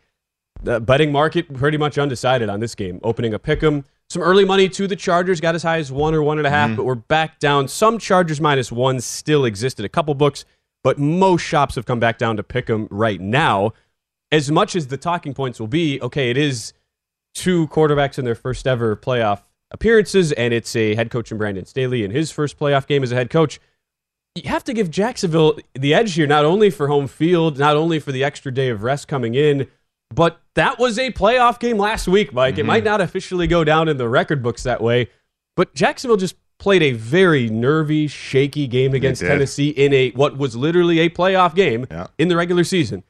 [0.62, 3.00] the betting market pretty much undecided on this game.
[3.02, 3.84] Opening a pick 'em.
[4.08, 6.50] Some early money to the Chargers got as high as one or one and a
[6.50, 6.76] half, Mhm.
[6.76, 7.68] but we're back down.
[7.68, 9.84] Some Chargers minus one still existed.
[9.84, 10.44] A couple books,
[10.84, 13.72] but most shops have come back down to pick 'em right now.
[14.30, 16.72] As much as the talking points will be, okay, it is
[17.34, 19.40] two quarterbacks in their first ever playoff
[19.72, 23.10] appearances, and it's a head coach in Brandon Staley in his first playoff game as
[23.10, 23.60] a head coach.
[24.34, 27.98] You have to give Jacksonville the edge here, not only for home field, not only
[27.98, 29.66] for the extra day of rest coming in,
[30.14, 32.58] but that was a playoff game last week, Mike.
[32.58, 32.86] It might mm-hmm.
[32.86, 35.08] not officially go down in the record books that way,
[35.56, 39.20] but Jacksonville just played a very nervy, shaky game against.
[39.20, 41.86] Tennessee in a what was literally a playoff game
[42.18, 43.02] in the regular season.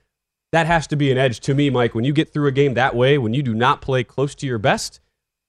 [0.53, 1.95] That has to be an edge to me, Mike.
[1.95, 4.47] When you get through a game that way, when you do not play close to
[4.47, 5.01] your best,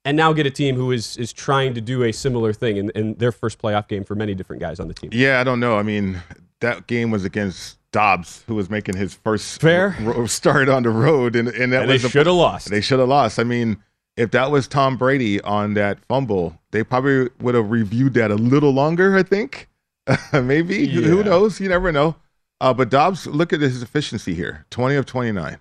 [0.05, 2.89] and now get a team who is is trying to do a similar thing in,
[2.91, 5.09] in their first playoff game for many different guys on the team.
[5.13, 5.77] Yeah, I don't know.
[5.77, 6.21] I mean,
[6.61, 9.95] that game was against Dobbs, who was making his first Fair.
[10.01, 12.69] ro- start on the road, and and that And they was a- shoulda lost.
[12.69, 13.39] They should have lost.
[13.39, 13.77] I mean,
[14.17, 18.35] if that was Tom Brady on that fumble, they probably would have reviewed that a
[18.35, 19.15] little longer.
[19.17, 19.69] I think,
[20.33, 20.87] maybe.
[20.87, 21.59] Who knows?
[21.59, 22.15] You never know.
[22.61, 25.59] Uh, but Dobbs, look at his efficiency here: twenty of twenty-nine,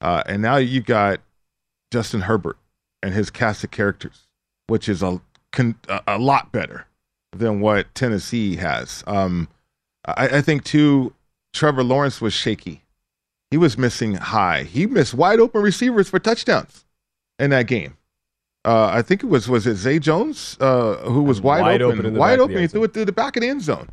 [0.00, 1.20] uh, and now you've got
[1.92, 2.56] Justin Herbert
[3.06, 4.26] and his cast of characters,
[4.66, 5.20] which is a
[5.52, 6.86] con- a, a lot better
[7.32, 9.04] than what Tennessee has.
[9.06, 9.48] Um,
[10.04, 11.14] I, I think too,
[11.54, 12.82] Trevor Lawrence was shaky.
[13.52, 14.64] He was missing high.
[14.64, 16.84] He missed wide open receivers for touchdowns
[17.38, 17.96] in that game.
[18.64, 22.00] Uh, I think it was was it Zay Jones uh, who was wide, Wide open,
[22.00, 22.58] open wide open.
[22.58, 23.88] He threw it through the back of the end zone.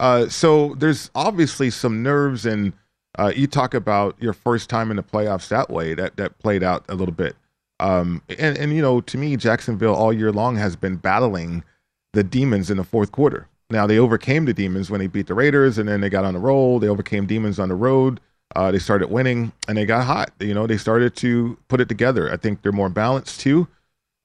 [0.00, 2.72] Uh, so there's obviously some nerves, and
[3.18, 5.92] uh, you talk about your first time in the playoffs that way.
[5.92, 7.36] That that played out a little bit.
[7.80, 11.64] Um, and and you know, to me, Jacksonville all year long has been battling
[12.12, 13.48] the demons in the fourth quarter.
[13.70, 16.34] Now they overcame the demons when they beat the Raiders, and then they got on
[16.34, 16.78] the roll.
[16.78, 18.20] They overcame demons on the road.
[18.54, 20.30] Uh, they started winning, and they got hot.
[20.38, 22.32] You know, they started to put it together.
[22.32, 23.66] I think they're more balanced too.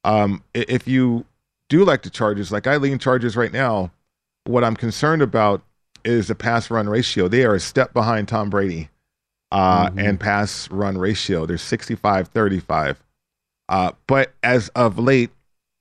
[0.03, 1.25] Um, if you
[1.67, 3.91] do like the Chargers, like I lean Chargers right now,
[4.45, 5.62] what I'm concerned about
[6.05, 7.27] is the pass run ratio.
[7.27, 8.89] They are a step behind Tom Brady
[9.51, 11.45] uh, and pass run ratio.
[11.45, 13.03] They're 65 35.
[13.69, 15.29] Uh, but as of late,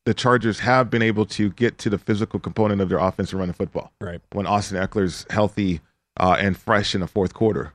[0.05, 3.41] the Chargers have been able to get to the physical component of their offense and
[3.41, 3.93] running football.
[4.01, 4.21] Right.
[4.33, 5.81] When Austin Ekeler's healthy
[6.19, 7.73] uh, and fresh in the fourth quarter.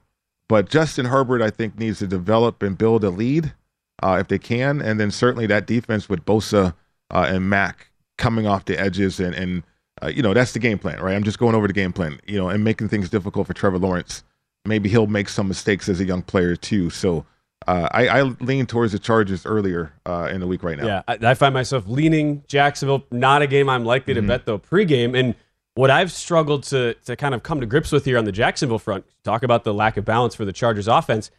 [0.47, 3.53] But Justin Herbert, I think, needs to develop and build a lead
[4.01, 4.81] uh, if they can.
[4.81, 6.73] And then certainly that defense with Bosa
[7.11, 9.19] uh, and Mack coming off the edges.
[9.19, 9.63] And, and
[10.01, 11.15] uh, you know, that's the game plan, right?
[11.15, 13.79] I'm just going over the game plan, you know, and making things difficult for Trevor
[13.79, 14.23] Lawrence.
[14.65, 16.89] Maybe he'll make some mistakes as a young player, too.
[16.89, 17.25] So
[17.67, 20.85] uh, I, I lean towards the Chargers earlier uh, in the week right now.
[20.85, 23.05] Yeah, I, I find myself leaning Jacksonville.
[23.11, 24.27] Not a game I'm likely to Mhm.
[24.27, 25.17] bet though pregame.
[25.17, 25.35] And
[25.75, 28.79] what I've struggled to to kind of come to grips with here on the Jacksonville
[28.79, 31.31] front, talk about the lack of balance for the Chargers offense.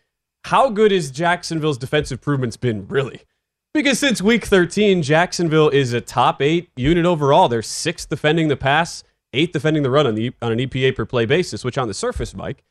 [0.46, 3.22] How good is Jacksonville's defensive improvements been really?
[3.72, 7.48] Because since week 13, Jacksonville is a top eight unit overall.
[7.48, 11.04] They're sixth defending the pass, eighth defending the run on the on an EPA per
[11.04, 12.62] play basis, which on the surface, Mike,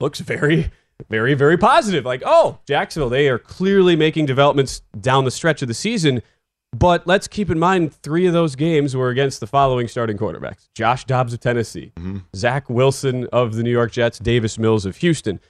[0.00, 0.70] looks very,
[1.08, 2.04] very, very positive.
[2.04, 6.22] Like, oh, Jacksonville, they are clearly making developments down the stretch of the season.
[6.76, 10.68] But let's keep in mind three of those games were against the following starting quarterbacks
[10.74, 11.92] Josh Dobbs of Tennessee,
[12.36, 15.40] Zach Wilson of the New York Jets, Davis Mills of Houston.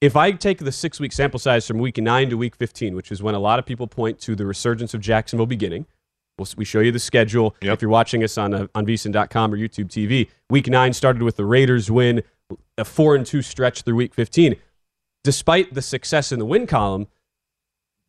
[0.00, 3.12] If I take the six week sample size from week 9 to week 15, which
[3.12, 5.86] is when a lot of people point to the resurgence of Jacksonville beginning,
[6.38, 7.54] we'll, we show you the schedule.
[7.74, 11.36] If you're watching us on, uh, on VSiN.com or YouTube TV, week 9 started with
[11.36, 12.22] the Raiders win,
[12.78, 14.56] a 4 and 2 stretch through week 15.
[15.24, 17.06] Despite the success in the win column,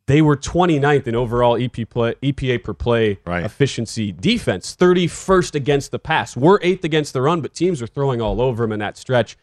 [0.06, 5.98] they were 29th in overall EP play, EPA per play efficiency defense, 31st against the
[5.98, 6.36] pass.
[6.36, 9.38] We're eighth against the run, but teams were throwing all over them in that stretch.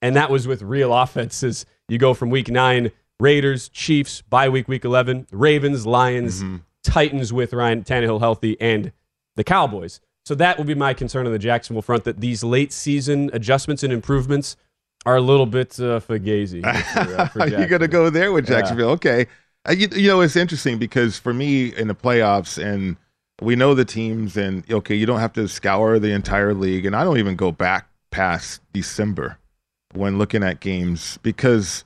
[0.00, 1.66] And that was with real offenses.
[1.88, 6.56] You go from week nine Raiders, Chiefs, bye week, week 11, Ravens, Lions, Mm-hmm.
[6.82, 8.92] Titans with Ryan Tannehill healthy, and
[9.34, 10.00] the Cowboys.
[10.24, 13.82] So that would be my concern on the Jacksonville front that these late season adjustments
[13.82, 14.56] and improvements
[15.06, 16.60] are a little bit uh, fugazi.
[16.92, 18.56] for, uh, for You're going to go there with Yeah.
[18.58, 18.90] Jacksonville.
[18.90, 19.26] Okay.
[19.68, 22.96] Uh, you, you know, it's interesting because for me in the playoffs, and
[23.40, 26.84] we know the teams, and okay, you don't have to scour the entire league.
[26.86, 29.38] And I don't even go back past December
[29.94, 31.84] when looking at games because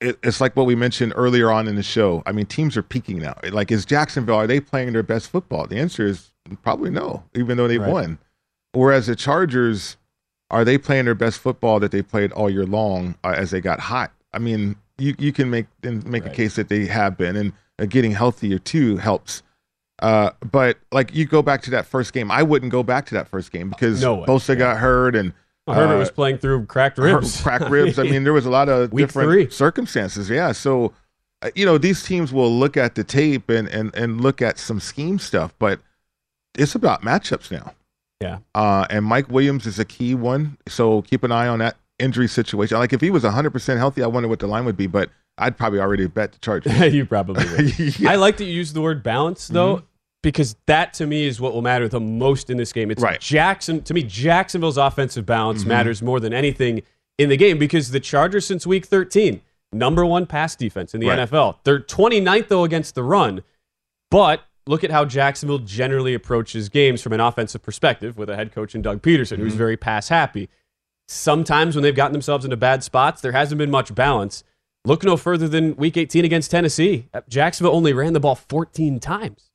[0.00, 2.22] it, it's like what we mentioned earlier on in the show.
[2.26, 3.36] I mean, teams are peaking now.
[3.50, 5.66] Like, is Jacksonville, are they playing their best football?
[5.66, 6.30] The answer is
[6.62, 7.90] probably no, even though they Right.
[7.92, 8.18] won.
[8.72, 9.96] Whereas the Chargers,
[10.50, 13.60] are they playing their best football that they played all year long uh, as they
[13.60, 14.12] got hot?
[14.32, 17.52] I mean, you, you can make and make a case that they have been, and
[17.78, 19.42] uh, getting healthier too helps.
[20.00, 23.14] Uh, but like you go back to that first game, I wouldn't go back to
[23.14, 24.26] that first game because No way.
[24.26, 25.32] Bosa got hurt and
[25.66, 27.40] Well, Herbert uh, was playing through cracked ribs.
[27.42, 27.98] cracked ribs.
[27.98, 29.50] I mean, there was a lot of different three.
[29.50, 30.30] circumstances.
[30.30, 30.92] Yeah, so
[31.42, 34.58] uh, you know these teams will look at the tape and and and look at
[34.58, 35.80] some scheme stuff, but
[36.56, 37.74] it's about matchups now.
[38.20, 38.38] Yeah.
[38.54, 42.28] Uh, and Mike Williams is a key one, so keep an eye on that injury
[42.28, 42.76] situation.
[42.78, 45.56] Like if he was 100% healthy, I wonder what the line would be, but I'd
[45.56, 46.76] probably already bet the Chargers.
[46.94, 48.06] you probably would.
[48.06, 49.86] I like that you use the word balance though, Mm-hmm.
[50.22, 52.90] because that to me is what will matter the most in this game.
[52.90, 53.20] It's Right.
[53.20, 55.68] Jackson to me, Jacksonville's offensive balance Mhm.
[55.68, 56.82] matters more than anything
[57.18, 59.40] in the game because the Chargers since week 13,
[59.72, 61.20] number one pass defense in the Right.
[61.20, 61.58] NFL.
[61.62, 63.42] They're 29th though against the run,
[64.10, 68.52] but look at how Jacksonville generally approaches games from an offensive perspective with a head
[68.52, 69.58] coach in Doug Pederson, who's Mhm.
[69.58, 70.48] very pass happy.
[71.06, 74.44] Sometimes when they've gotten themselves into bad spots, there hasn't been much balance.
[74.84, 77.06] Look no further than week 18 against Tennessee.
[77.28, 79.50] Jacksonville only ran the ball 14 times.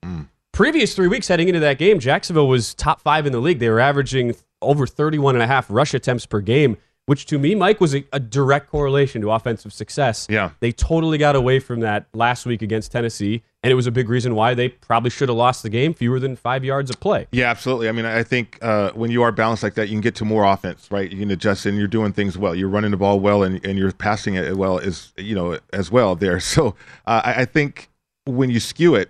[0.52, 3.60] Previous three weeks heading into that game, Jacksonville was top five in the league.
[3.60, 7.56] They were averaging over 31 and a half rush attempts per game, which to me,
[7.56, 10.28] Mike, was a, a direct correlation to offensive success.
[10.30, 10.52] Yeah.
[10.60, 14.10] They totally got away from that last week against Tennessee, and it was a big
[14.10, 17.28] reason why they probably should have lost the game fewer than five yards of play.
[17.32, 17.88] Yeah, absolutely.
[17.88, 20.26] I mean, I think uh, when you are balanced like that, you can get to
[20.26, 21.10] more offense, right?
[21.10, 22.54] You can adjust and you're doing things well.
[22.54, 25.90] You're running the ball well and, and you're passing it well as you know as
[25.90, 26.40] well there.
[26.54, 26.76] So
[27.08, 27.90] uh, I, I think
[28.26, 29.10] when you skew it,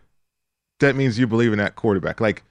[0.80, 2.22] that means you believe in that quarterback.
[2.22, 2.43] Like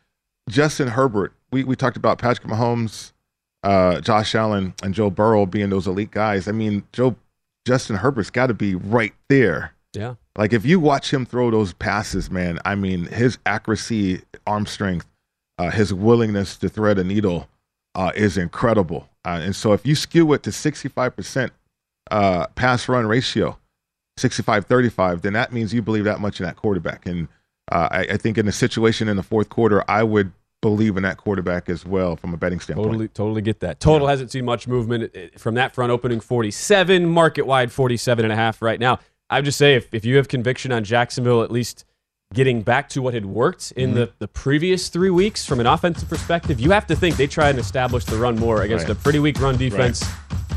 [0.50, 3.12] Justin Herbert, we, we talked about Patrick Mahomes,
[3.62, 6.48] uh, Josh Allen, and Joe Burrow being those elite guys.
[6.48, 7.16] I mean, Joe
[7.64, 9.72] Justin Herbert's got to be right there.
[9.94, 10.14] Yeah.
[10.36, 15.06] Like if you watch him throw those passes, man, I mean his accuracy, arm strength,
[15.58, 17.48] uh, his willingness to thread a needle
[17.94, 19.08] uh, is incredible.
[19.24, 21.50] Uh, and so if you skew it to 65%
[22.10, 23.58] uh, pass run ratio,
[24.16, 27.06] 65 35, then that means you believe that much in that quarterback.
[27.06, 27.28] And
[27.70, 30.32] uh, I, I think in the situation in the fourth quarter, I would
[30.62, 32.86] believe in that quarterback as well from a betting standpoint.
[32.86, 33.80] Totally, totally get that.
[33.80, 38.32] Total hasn't seen much movement it- from that front opening 47, market wide 47 and
[38.32, 38.98] a half right now.
[39.32, 41.86] I would just say if, if you have conviction on Jacksonville at least
[42.34, 43.94] getting back to what had worked in Mhm.
[43.94, 47.48] the, the previous three weeks from an offensive perspective, you have to think they try
[47.48, 48.96] and establish the run more against Right.
[48.96, 50.04] a pretty weak run defense.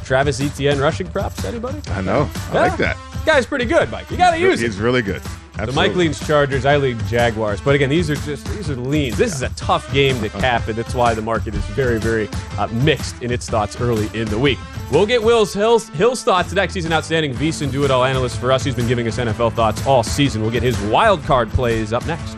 [0.04, 1.80] Travis Etienne rushing props, anybody?
[1.92, 2.30] I know.
[2.52, 2.60] I Yeah.
[2.62, 2.98] like that.
[3.26, 4.12] Guy's pretty good, Mike.
[4.12, 4.66] You got to use it.
[4.66, 5.22] He's really good.
[5.66, 7.62] So Mike leans Chargers, I lean Jaguars.
[7.62, 9.18] But again, these are just these are leans.
[9.18, 12.28] This is a tough game to cap, and that's why the market is very, very
[12.58, 14.60] uh, mixed in its thoughts early in the week.
[14.96, 16.74] We'll get Will's Hill's, Hill's thoughts next.
[16.74, 18.64] He's an outstanding VSiN do-it-all analyst for us.
[18.64, 20.42] He's been giving us NFL thoughts all season.
[20.42, 22.38] We'll get his wild card plays up next.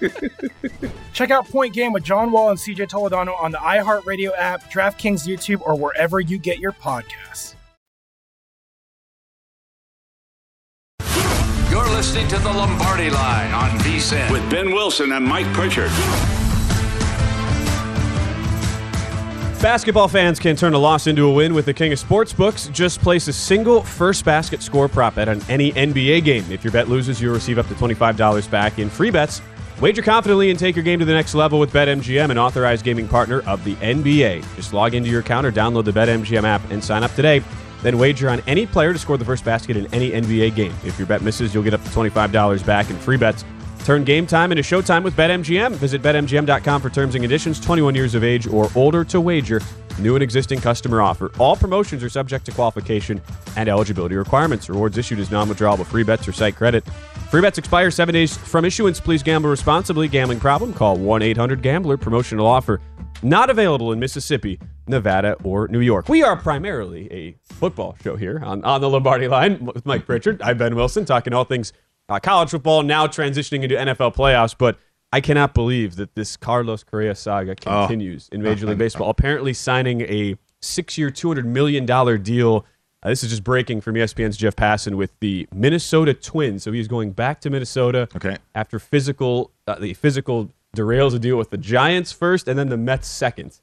[1.12, 5.26] Check out Point Game with John Wall and CJ Toledano on the iHeartRadio app, DraftKings
[5.26, 7.54] YouTube, or wherever you get your podcasts.
[11.70, 15.90] You're listening to the Lombardi Line on VSIN with Ben Wilson and Mike Pritchard.
[19.60, 22.72] Basketball fans can turn a loss into a win with the king of sportsbooks.
[22.72, 26.50] Just place a single first basket score prop bet on any NBA game.
[26.50, 29.42] If your bet loses, you'll receive up to $25 back in free bets.
[29.80, 33.08] Wager confidently and take your game to the next level with BetMGM, an authorized gaming
[33.08, 34.44] partner of the NBA.
[34.54, 37.42] Just log into your account or download the BetMGM app and sign up today.
[37.80, 40.74] Then wager on any player to score the first basket in any NBA game.
[40.84, 43.42] If your bet misses, you'll get up to $25 back in free bets.
[43.86, 45.72] Turn game time into showtime with BetMGM.
[45.76, 47.58] Visit BetMGM.com for terms and conditions.
[47.58, 49.62] 21 years of age or older to wager.
[49.98, 51.32] New and existing customer offer.
[51.38, 53.18] All promotions are subject to qualification
[53.56, 54.68] and eligibility requirements.
[54.68, 56.84] Rewards issued as non-withdrawable free bets or site credit.
[57.30, 58.98] Free bets expire seven days from issuance.
[58.98, 60.08] Please gamble responsibly.
[60.08, 60.74] Gambling problem?
[60.74, 61.96] Call 1-800-GAMBLER.
[61.96, 62.80] Promotional offer
[63.22, 64.58] not available in Mississippi,
[64.88, 66.08] Nevada, or New York.
[66.08, 70.42] We are primarily a football show here on, on the Lombardi line with Mike Pritchard.
[70.42, 71.72] I'm Ben Wilson, talking all things
[72.08, 74.56] uh, college football, now transitioning into NFL playoffs.
[74.58, 74.76] But
[75.12, 79.08] I cannot believe that this Carlos Correa saga continues in Major League Baseball.
[79.08, 81.86] Apparently signing a six-year, $200 million
[82.22, 82.66] deal.
[83.02, 86.62] Uh, this is just breaking from ESPN's Jeff Passan with the Minnesota Twins.
[86.62, 88.36] So he's going back to Minnesota okay.
[88.54, 92.76] after physical, uh, the physical derails a deal with the Giants first and then the
[92.76, 93.58] Mets second.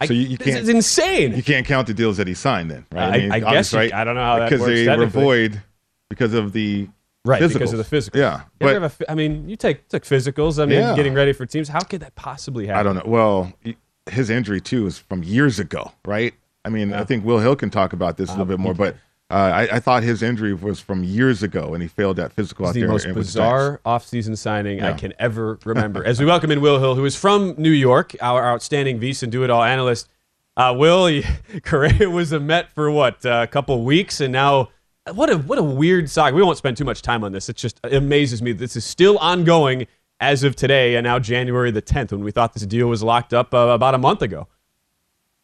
[0.00, 0.60] I- So you, you can't.
[0.60, 1.34] is insane.
[1.34, 3.30] You can't count the deals that he signed then, right?
[3.30, 5.60] I- I guess obviously, you- I don't know how that because they were void
[6.08, 6.88] because of the
[7.24, 8.18] Right, because of the physical.
[8.20, 10.60] Yeah, but a I mean, you take took physicals.
[10.60, 10.96] I mean, Yeah.
[10.96, 11.68] getting ready for teams.
[11.68, 12.80] How could that possibly happen?
[12.80, 13.08] I don't know.
[13.08, 13.52] Well,
[14.10, 16.34] his injury too is from years ago, right?
[16.64, 18.96] I mean, I think Will Hill can talk about this a little bit more, but
[19.30, 22.66] uh, I, I thought his injury was from years ago, and he failed that physical
[22.66, 22.88] It's out the there.
[22.90, 26.04] most and with the bizarre offseason signing I can ever remember.
[26.04, 29.42] As we welcome in Will Hill, who is from New York, our outstanding VSiN Do
[29.42, 30.08] It All analyst.
[30.56, 31.22] Uh, Will,
[31.62, 34.68] Correa was a Met for what uh, a couple weeks, and now
[35.14, 36.36] what a what a weird saga.
[36.36, 37.48] We won't spend too much time on this.
[37.48, 39.86] It just it amazes me this is still ongoing
[40.20, 43.34] as of today, and now January the 10th, when we thought this deal was locked
[43.34, 44.46] up uh, about a month ago.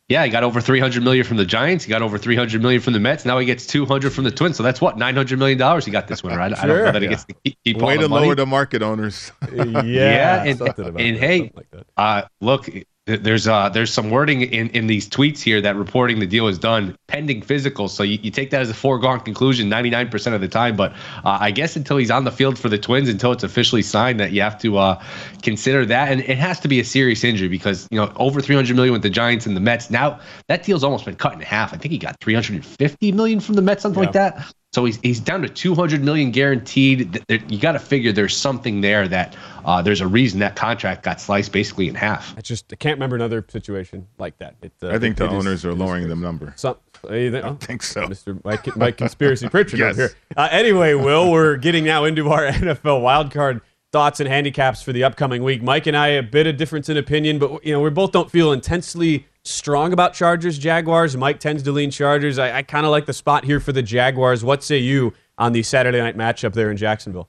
[0.08, 1.84] Yeah, he got over 300 million from the Giants.
[1.84, 3.26] He got over 300 million from the Mets.
[3.26, 4.56] Now he gets 200 from the Twins.
[4.56, 6.40] So that's what 900 million dollars he got this winter.
[6.40, 6.92] I, I don't know Sure.
[6.92, 7.10] that he Yeah.
[7.10, 8.24] gets to keep, keep all Way the to money.
[8.26, 9.32] lower the market owners.
[9.54, 10.60] yeah, yeah, and,
[10.98, 11.52] and hey,
[11.98, 16.18] uh, look, th- there's uh, there's some wording in, in these tweets here that reporting
[16.18, 17.90] the deal is done pending physicals.
[17.90, 20.76] So you, you take that as a foregone conclusion 99% of the time.
[20.76, 20.92] But
[21.24, 24.20] uh, I guess until he's on the field for the Twins, until it's officially signed,
[24.20, 25.02] that you have to uh,
[25.42, 28.76] consider that, and it has to be a serious injury because you know over 300
[28.76, 29.90] million with the Giants and the Mets.
[29.90, 31.72] Now that deal's almost been cut in half.
[31.72, 34.52] I think he got 350 million from the Mets, something like that.
[34.74, 37.24] So he's, he's down to 200 million guaranteed.
[37.48, 41.20] You got to figure there's something there that uh, there's a reason that contract got
[41.22, 42.34] sliced basically in half.
[42.36, 44.56] I just I can't remember another situation like that.
[44.60, 46.08] It, uh, I think the it is- owners are lowering crazy.
[46.14, 46.52] the number.
[46.56, 46.76] Some,
[47.08, 48.02] I think so.
[48.08, 48.44] Mr.
[48.44, 49.92] Mike, Mike Conspiracy Pritchard Yes.
[49.92, 50.16] over here.
[50.36, 53.62] Uh, anyway, Will, we're getting now into our NFL wildcard
[53.92, 55.62] thoughts and handicaps for the upcoming week.
[55.62, 58.30] Mike and I a bit of difference in opinion, but you know we both don't
[58.30, 61.16] feel intensely strong about Chargers Jaguars.
[61.16, 62.38] Mike tends to lean Chargers.
[62.38, 64.44] I, I kind of like the spot here for the Jaguars.
[64.44, 67.28] What say you on the Saturday night matchup there in Jacksonville?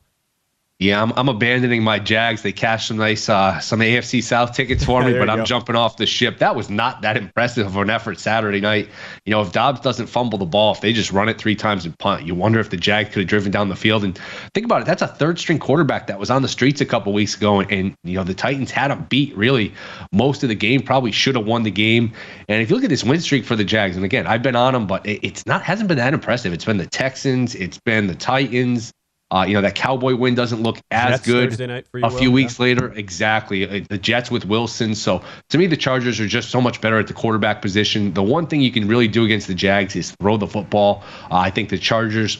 [0.80, 2.41] Yeah, I'm, I'm abandoning my Jags.
[2.41, 5.43] They cashed some nice uh, some AFC South tickets for me, but I'm go.
[5.43, 6.38] jumping off the ship.
[6.38, 8.88] That was not that impressive of an effort Saturday night.
[9.25, 11.84] You know, if Dobbs doesn't fumble the ball, if they just run it three times
[11.84, 14.05] and punt, you wonder if the Jags could have driven down the field.
[14.05, 14.17] And
[14.53, 17.11] think about it, that's a third string quarterback that was on the streets a couple
[17.11, 19.73] weeks ago, and, and you know the Titans had him beat really
[20.13, 20.82] most of the game.
[20.82, 22.13] Probably should have won the game.
[22.47, 24.55] And if you look at this win streak for the Jags, and again, I've been
[24.55, 26.53] on them, but it, it's not hasn't been that impressive.
[26.53, 28.93] It's been the Texans, it's been the Titans.
[29.32, 32.63] Uh, you know that Cowboy win doesn't look as Jets good a few weeks yeah.
[32.63, 32.93] later.
[32.93, 34.95] Exactly, uh, the Jets with Wilson.
[34.95, 38.13] So to me, the Chargers are just so much better at the quarterback position.
[38.13, 41.03] The one thing you can really do against the Jags is throw the football.
[41.30, 42.39] Uh, I think the Chargers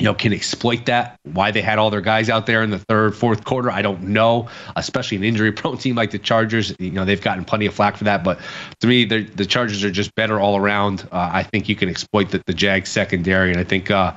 [0.00, 1.20] you know, can exploit that.
[1.24, 4.02] Why they had all their guys out there in the third, fourth quarter, I don't
[4.04, 4.48] know.
[4.74, 8.04] Especially an injury-prone team like the Chargers, you know, they've gotten plenty of flack for
[8.04, 8.24] that.
[8.24, 8.40] But
[8.80, 11.06] to me, the Chargers are just better all around.
[11.12, 14.14] Uh, I think you can exploit the, the Jags secondary, and I think uh,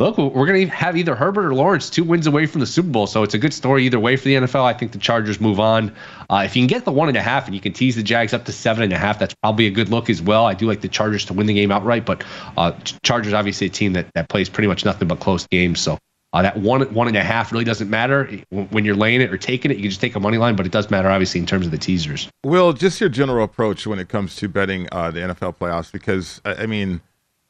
[0.00, 2.88] look, we're going to have either Herbert or Lawrence two wins away from the Super
[2.88, 3.06] Bowl.
[3.06, 4.64] So it's a good story either way for the NFL.
[4.64, 5.94] I think the Chargers move on.
[6.30, 8.02] Uh, if you can get the one and a half and you can tease the
[8.02, 10.46] Jags up to seven and a half, that's probably a good look as well.
[10.46, 12.24] I do like the Chargers to win the game outright, but
[12.56, 12.72] uh,
[13.02, 15.80] Chargers obviously a team that, that plays pretty much nothing but close games.
[15.80, 15.98] So
[16.32, 19.36] uh, that one one and a half really doesn't matter when you're laying it or
[19.36, 19.76] taking it.
[19.76, 21.72] You can just take a money line, but it does matter obviously in terms of
[21.72, 22.30] the teasers.
[22.44, 26.40] Will, just your general approach when it comes to betting uh, the NFL playoffs, because
[26.44, 27.00] I mean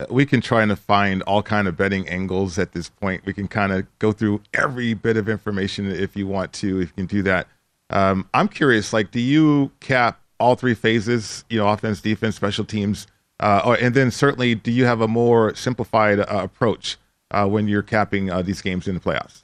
[0.08, 3.24] we can try and find all kind of betting angles at this point.
[3.24, 6.80] We can kind of go through every bit of information if you want to.
[6.80, 7.48] If you can do that,
[7.90, 8.92] um, I'm curious.
[8.92, 11.44] Like, do you cap all three phases?
[11.50, 13.06] You know, offense, defense, special teams,
[13.40, 16.96] uh, or, and then certainly, do you have a more simplified uh, approach
[17.30, 19.42] uh, when you're capping uh, these games in the playoffs?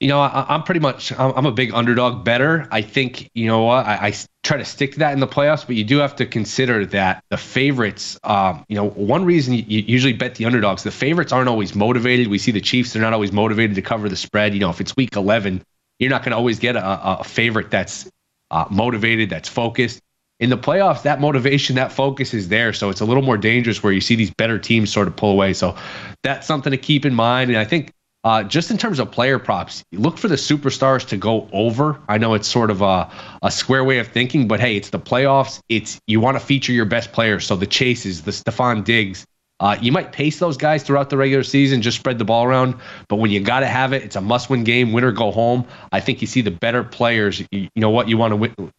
[0.00, 2.68] You know, I, am pretty much I'm, a big underdog better.
[2.70, 5.66] I think you know what I, I, try to stick to that in the playoffs,
[5.66, 8.18] but you do have to consider that the favorites.
[8.22, 12.28] Um, you know, one reason you, usually bet the underdogs, the favorites aren't always motivated.
[12.28, 14.54] We see the Chiefs; they're not always motivated to cover the spread.
[14.54, 15.62] You know, if it's Week 11,
[15.98, 18.08] you're not going to always get a, a favorite that's
[18.50, 20.00] uh, motivated, that's focused.
[20.40, 22.72] In the playoffs, that motivation, that focus is there.
[22.72, 25.32] So it's a little more dangerous where you see these better teams sort of pull
[25.32, 25.52] away.
[25.52, 25.76] So
[26.22, 27.50] that's something to keep in mind.
[27.50, 27.92] And I think
[28.24, 32.00] uh, just in terms of player props, look for the superstars to go over.
[32.08, 33.10] I know it's sort of a,
[33.42, 35.60] a square way of thinking, but hey, it's the playoffs.
[35.68, 37.46] It's you want to feature your best players.
[37.46, 39.24] So the chases, the Stefon Diggs.
[39.60, 42.76] Uh, you might pace those guys throughout the regular season, just spread the ball around.
[43.08, 45.66] But when you got to have it, it's a must-win game, win or go home.
[45.90, 47.40] I think you see the better players.
[47.40, 48.72] You, you know what you want to win,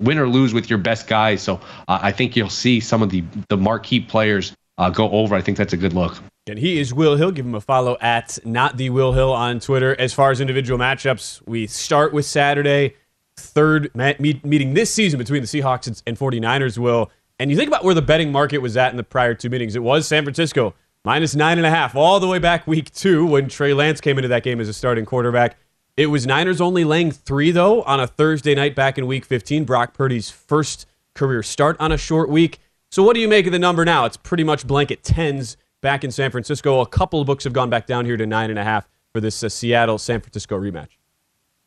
[0.00, 1.40] win or lose with your best guys.
[1.40, 5.36] So uh, I think you'll see some of the the marquee players uh, go over.
[5.36, 6.16] I think that's a good look.
[6.46, 7.30] And he is Will Hill.
[7.30, 9.98] Give him a follow at not the Will Hill on Twitter.
[9.98, 12.96] As far as individual matchups, we start with Saturday,
[13.38, 17.10] third meeting this season between the Seahawks and 49ers, Will.
[17.38, 19.74] And you think about where the betting market was at in the prior two meetings.
[19.74, 23.24] It was San Francisco, minus nine and a half, all the way back week two
[23.24, 25.56] when Trey Lance came into that game as a starting quarterback.
[25.96, 29.64] It was Niners only laying three, though, on a Thursday night back in week 15.
[29.64, 32.58] Brock Purdy's first career start on a short week.
[32.90, 34.04] So, what do you make of the number now?
[34.04, 36.80] It's pretty much blanket tens back in San Francisco.
[36.80, 39.20] A couple of books have gone back down here to nine and a half for
[39.20, 40.96] this uh, Seattle San Francisco rematch.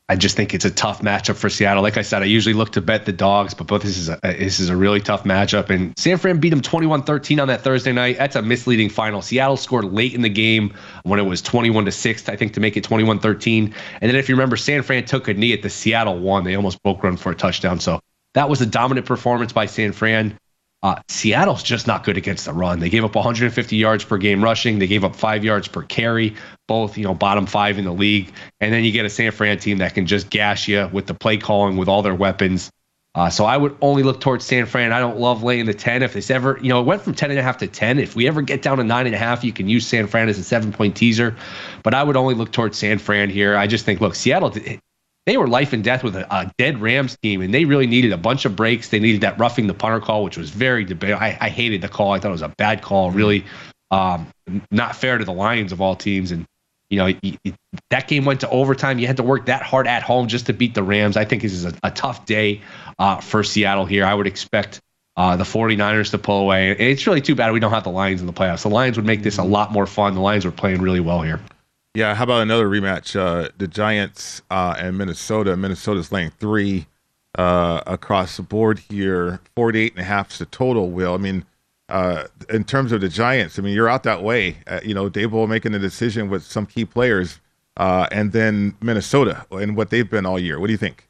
[0.10, 1.84] I just think it's a tough matchup for Seattle.
[1.84, 4.18] Like I said, I usually look to bet the dogs, but both this is a,
[4.24, 5.70] this is a really tough matchup.
[5.70, 8.18] And San Fran beat them 21-13 on that Thursday night.
[8.18, 9.22] That's a misleading final.
[9.22, 12.62] Seattle scored late in the game when it was 21 to 6, I think, to
[12.62, 13.74] make it 21-13.
[14.02, 16.46] And then if you remember, San Fran took a knee at the Seattle one.
[16.46, 17.82] They almost broke run for a touchdown.
[17.82, 18.00] So
[18.34, 20.40] that was a dominant performance by San Fran.
[20.84, 22.80] Uh, Seattle's just not good against the run.
[22.80, 24.78] They gave up 150 yards per game rushing.
[24.78, 26.36] They gave up five yards per carry,
[26.68, 28.32] both you know bottom five in the league.
[28.62, 31.16] And then you get a San Fran team that can just gash you with the
[31.16, 32.70] play calling with all their weapons.
[33.16, 34.94] Uh, so I would only look towards San Fran.
[34.94, 36.04] I don't love laying the 10.
[36.04, 37.98] If it's ever, you know, it went from 10 and a half to 10.
[37.98, 40.30] If we ever get down to nine and a half, you can use San Fran
[40.30, 41.36] as a seven point teaser.
[41.82, 43.58] But I would only look towards San Fran here.
[43.58, 44.54] I just think, look, Seattle,
[45.28, 48.14] they were life and death with a, a, dead Rams team, and they really needed
[48.14, 48.88] a bunch of breaks.
[48.90, 51.22] They needed that roughing the punter call, which was very debatable.
[51.22, 52.14] I, I hated the call.
[52.14, 53.44] I thought it was a bad call, really
[53.92, 54.28] um,
[54.72, 56.32] not fair to the Lions of all teams.
[56.32, 56.46] And
[56.90, 57.12] you know
[57.90, 59.00] that game went to overtime.
[59.00, 61.18] You had to work that hard at home just to beat the Rams.
[61.18, 62.62] I think this is a, a tough day
[62.98, 64.06] uh, for Seattle here.
[64.06, 64.80] I would expect
[65.18, 66.72] uh, the 49ers to pull away.
[66.72, 68.62] it's really too bad we don't have the Lions in the playoffs.
[68.62, 70.14] The Lions would make this a lot more fun.
[70.14, 71.42] The Lions were playing really well here.
[71.98, 73.20] Yeah, how about another rematch?
[73.20, 75.58] Uh, the Giants uh, and Minnesota.
[75.58, 76.86] Minnesota's laying three
[77.40, 79.40] uh, across the board here.
[79.56, 81.16] 48 and a half is the total, Will.
[81.16, 81.44] I mean,
[81.90, 84.58] uh, in terms of the Giants, I mean, you're out that way.
[84.68, 87.40] Uh, you know, Daboll making a decision with some key players,
[87.78, 90.60] uh, and then Minnesota and what they've been all year.
[90.60, 91.10] What do you think?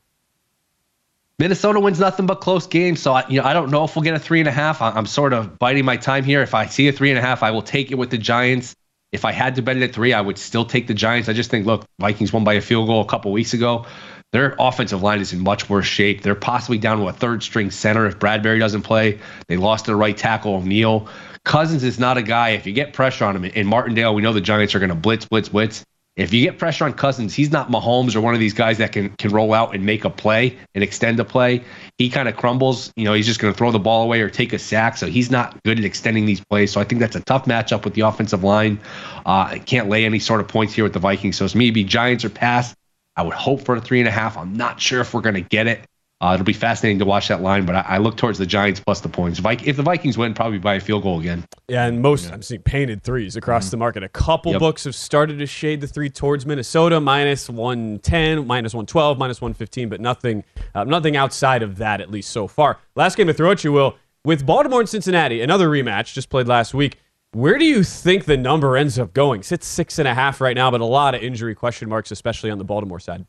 [1.38, 4.04] Minnesota wins nothing but close games, so I, you know I don't know if we'll
[4.04, 4.82] get a three and a half.
[4.82, 6.42] I'm sort of biding my time here.
[6.42, 8.78] If I see a three and a half, I will take it with the Giants.
[9.12, 11.30] If I had to bet it at three, I would still take the Giants.
[11.30, 13.86] I just think, look, Vikings won by a field goal a couple weeks ago.
[14.34, 16.22] Their offensive line is in much worse shape.
[16.22, 19.20] They're possibly down to a third string center if Bradbury doesn't play.
[19.48, 21.08] They lost their right tackle, O'Neill.
[21.46, 24.34] Cousins is not a guy, if you get pressure on him in Martindale, we know
[24.34, 25.86] the Giants are going to blitz, blitz, blitz.
[26.18, 28.92] If you get pressure on Cousins, he's not Mahomes or one of these guys that
[28.92, 31.64] can can roll out and make a play and extend a play.
[32.00, 32.92] He kind of crumbles.
[32.96, 34.98] You know, he's just going to throw the ball away or take a sack.
[34.98, 36.72] So he's not good at extending these plays.
[36.72, 38.80] So I think that's a tough matchup with the offensive line.
[39.28, 41.38] Uh, can't lay any sort of points here with the Vikings.
[41.38, 42.76] So it's maybe Giants or pass.
[43.16, 44.38] I would hope for a three and a half.
[44.38, 45.86] I'm not sure if we're going to get it.
[46.20, 48.80] Uh, it'll be fascinating to watch that line, but I, I, look towards the Giants
[48.80, 49.38] plus the points.
[49.38, 51.46] If, if, the Vikings win, probably by a field goal again.
[51.68, 52.34] Yeah, and most yeah.
[52.34, 53.72] I'm seeing painted threes across mm-hmm.
[53.72, 54.04] the market.
[54.04, 54.60] A couple yep.
[54.60, 59.90] books have started to shade the three towards Minnesota, minus 110, minus 112, minus 115,
[59.90, 60.44] but nothing,
[60.74, 62.80] uh, nothing outside of that at least so far.
[62.96, 63.96] Last game to throw at you, Will,
[64.26, 66.98] with Baltimore and Cincinnati, another rematch just played last week.
[67.34, 69.44] Where do you think the number ends up going?
[69.48, 72.50] It's six and a half right now, but a lot of injury question marks, especially
[72.50, 73.28] on the Baltimore side.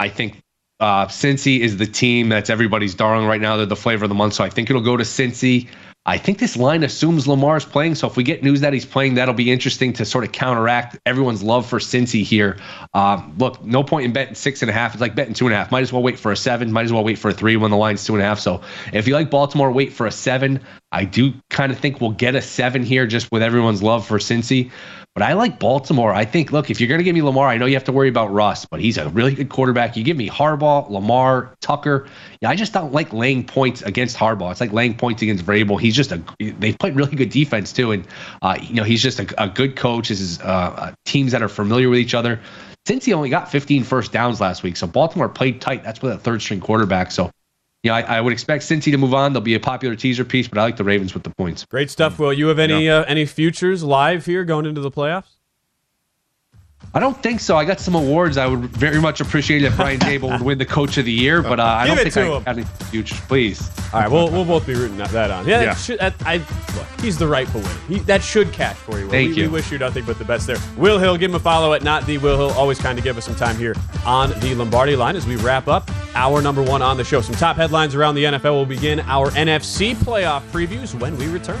[0.00, 0.42] I think
[0.80, 3.56] uh, Cincy is the team that's everybody's darling right now.
[3.56, 4.34] They're the flavor of the month.
[4.34, 5.68] So I think it'll go to Cincy.
[6.06, 7.94] I think this line assumes Lamar's playing.
[7.94, 10.98] So if we get news that he's playing, that'll be interesting to sort of counteract
[11.06, 12.58] everyone's love for Cincy here.
[12.92, 14.92] Um, look, no point in betting six and a half.
[14.92, 15.70] It's like betting two and a half.
[15.70, 16.70] Might as well wait for a seven.
[16.72, 18.38] Might as well wait for a three when the line's two and a half.
[18.38, 18.60] So
[18.92, 20.60] if you like Baltimore, wait for a seven.
[20.92, 24.18] I do kind of think we'll get a seven here just with everyone's love for
[24.18, 24.70] Cincy.
[25.14, 26.12] But I like Baltimore.
[26.12, 27.92] I think, look, if you're going to give me Lamar, I know you have to
[27.92, 29.96] worry about Russ, but he's a really good quarterback.
[29.96, 32.08] You give me Harbaugh, Lamar, Tucker.
[32.40, 34.50] Yeah, I just don't like laying points against Harbaugh.
[34.50, 35.80] It's like laying points against Vrabel.
[35.80, 36.20] He's just a.
[36.40, 38.04] They've played really good defense too, and
[38.42, 40.08] uh, you know he's just a, a good coach.
[40.08, 42.40] This is uh, uh, teams that are familiar with each other.
[42.84, 45.84] Cincy only got 15 first downs last week, so Baltimore played tight.
[45.84, 47.12] That's with a third string quarterback.
[47.12, 47.30] So
[47.84, 49.34] yeah, I, I, would expect Cincy to move on.
[49.34, 51.66] They'll be a popular teaser piece, but I like the Ravens with the points.
[51.66, 52.32] Great stuff, Will.
[52.32, 53.00] You have any yeah.
[53.00, 55.33] uh, any futures live here going into the playoffs?
[56.94, 57.56] I don't think so.
[57.56, 58.36] I got some awards.
[58.36, 61.42] I would very much appreciate if Brian Daboll would win the Coach of the Year,
[61.42, 62.44] but uh, I don't think I him.
[62.44, 63.16] have any future.
[63.26, 63.68] Please.
[63.92, 65.46] All right, we'll we'll both be rooting that on.
[65.46, 65.74] Yeah, yeah.
[65.74, 67.80] Should, I, I, look, he's the rightful winner.
[67.88, 69.08] He, that should cash for you.
[69.08, 69.42] Thank we, you.
[69.44, 70.56] We wish you nothing but the best there.
[70.76, 72.56] Will Hill, give him a follow at not the Will Hill.
[72.56, 73.74] Always kind to give us some time here
[74.06, 77.20] on the Lombardi line as we wrap up our number one on the show.
[77.20, 81.60] Some top headlines around the NFL will begin our NFC playoff previews when we return.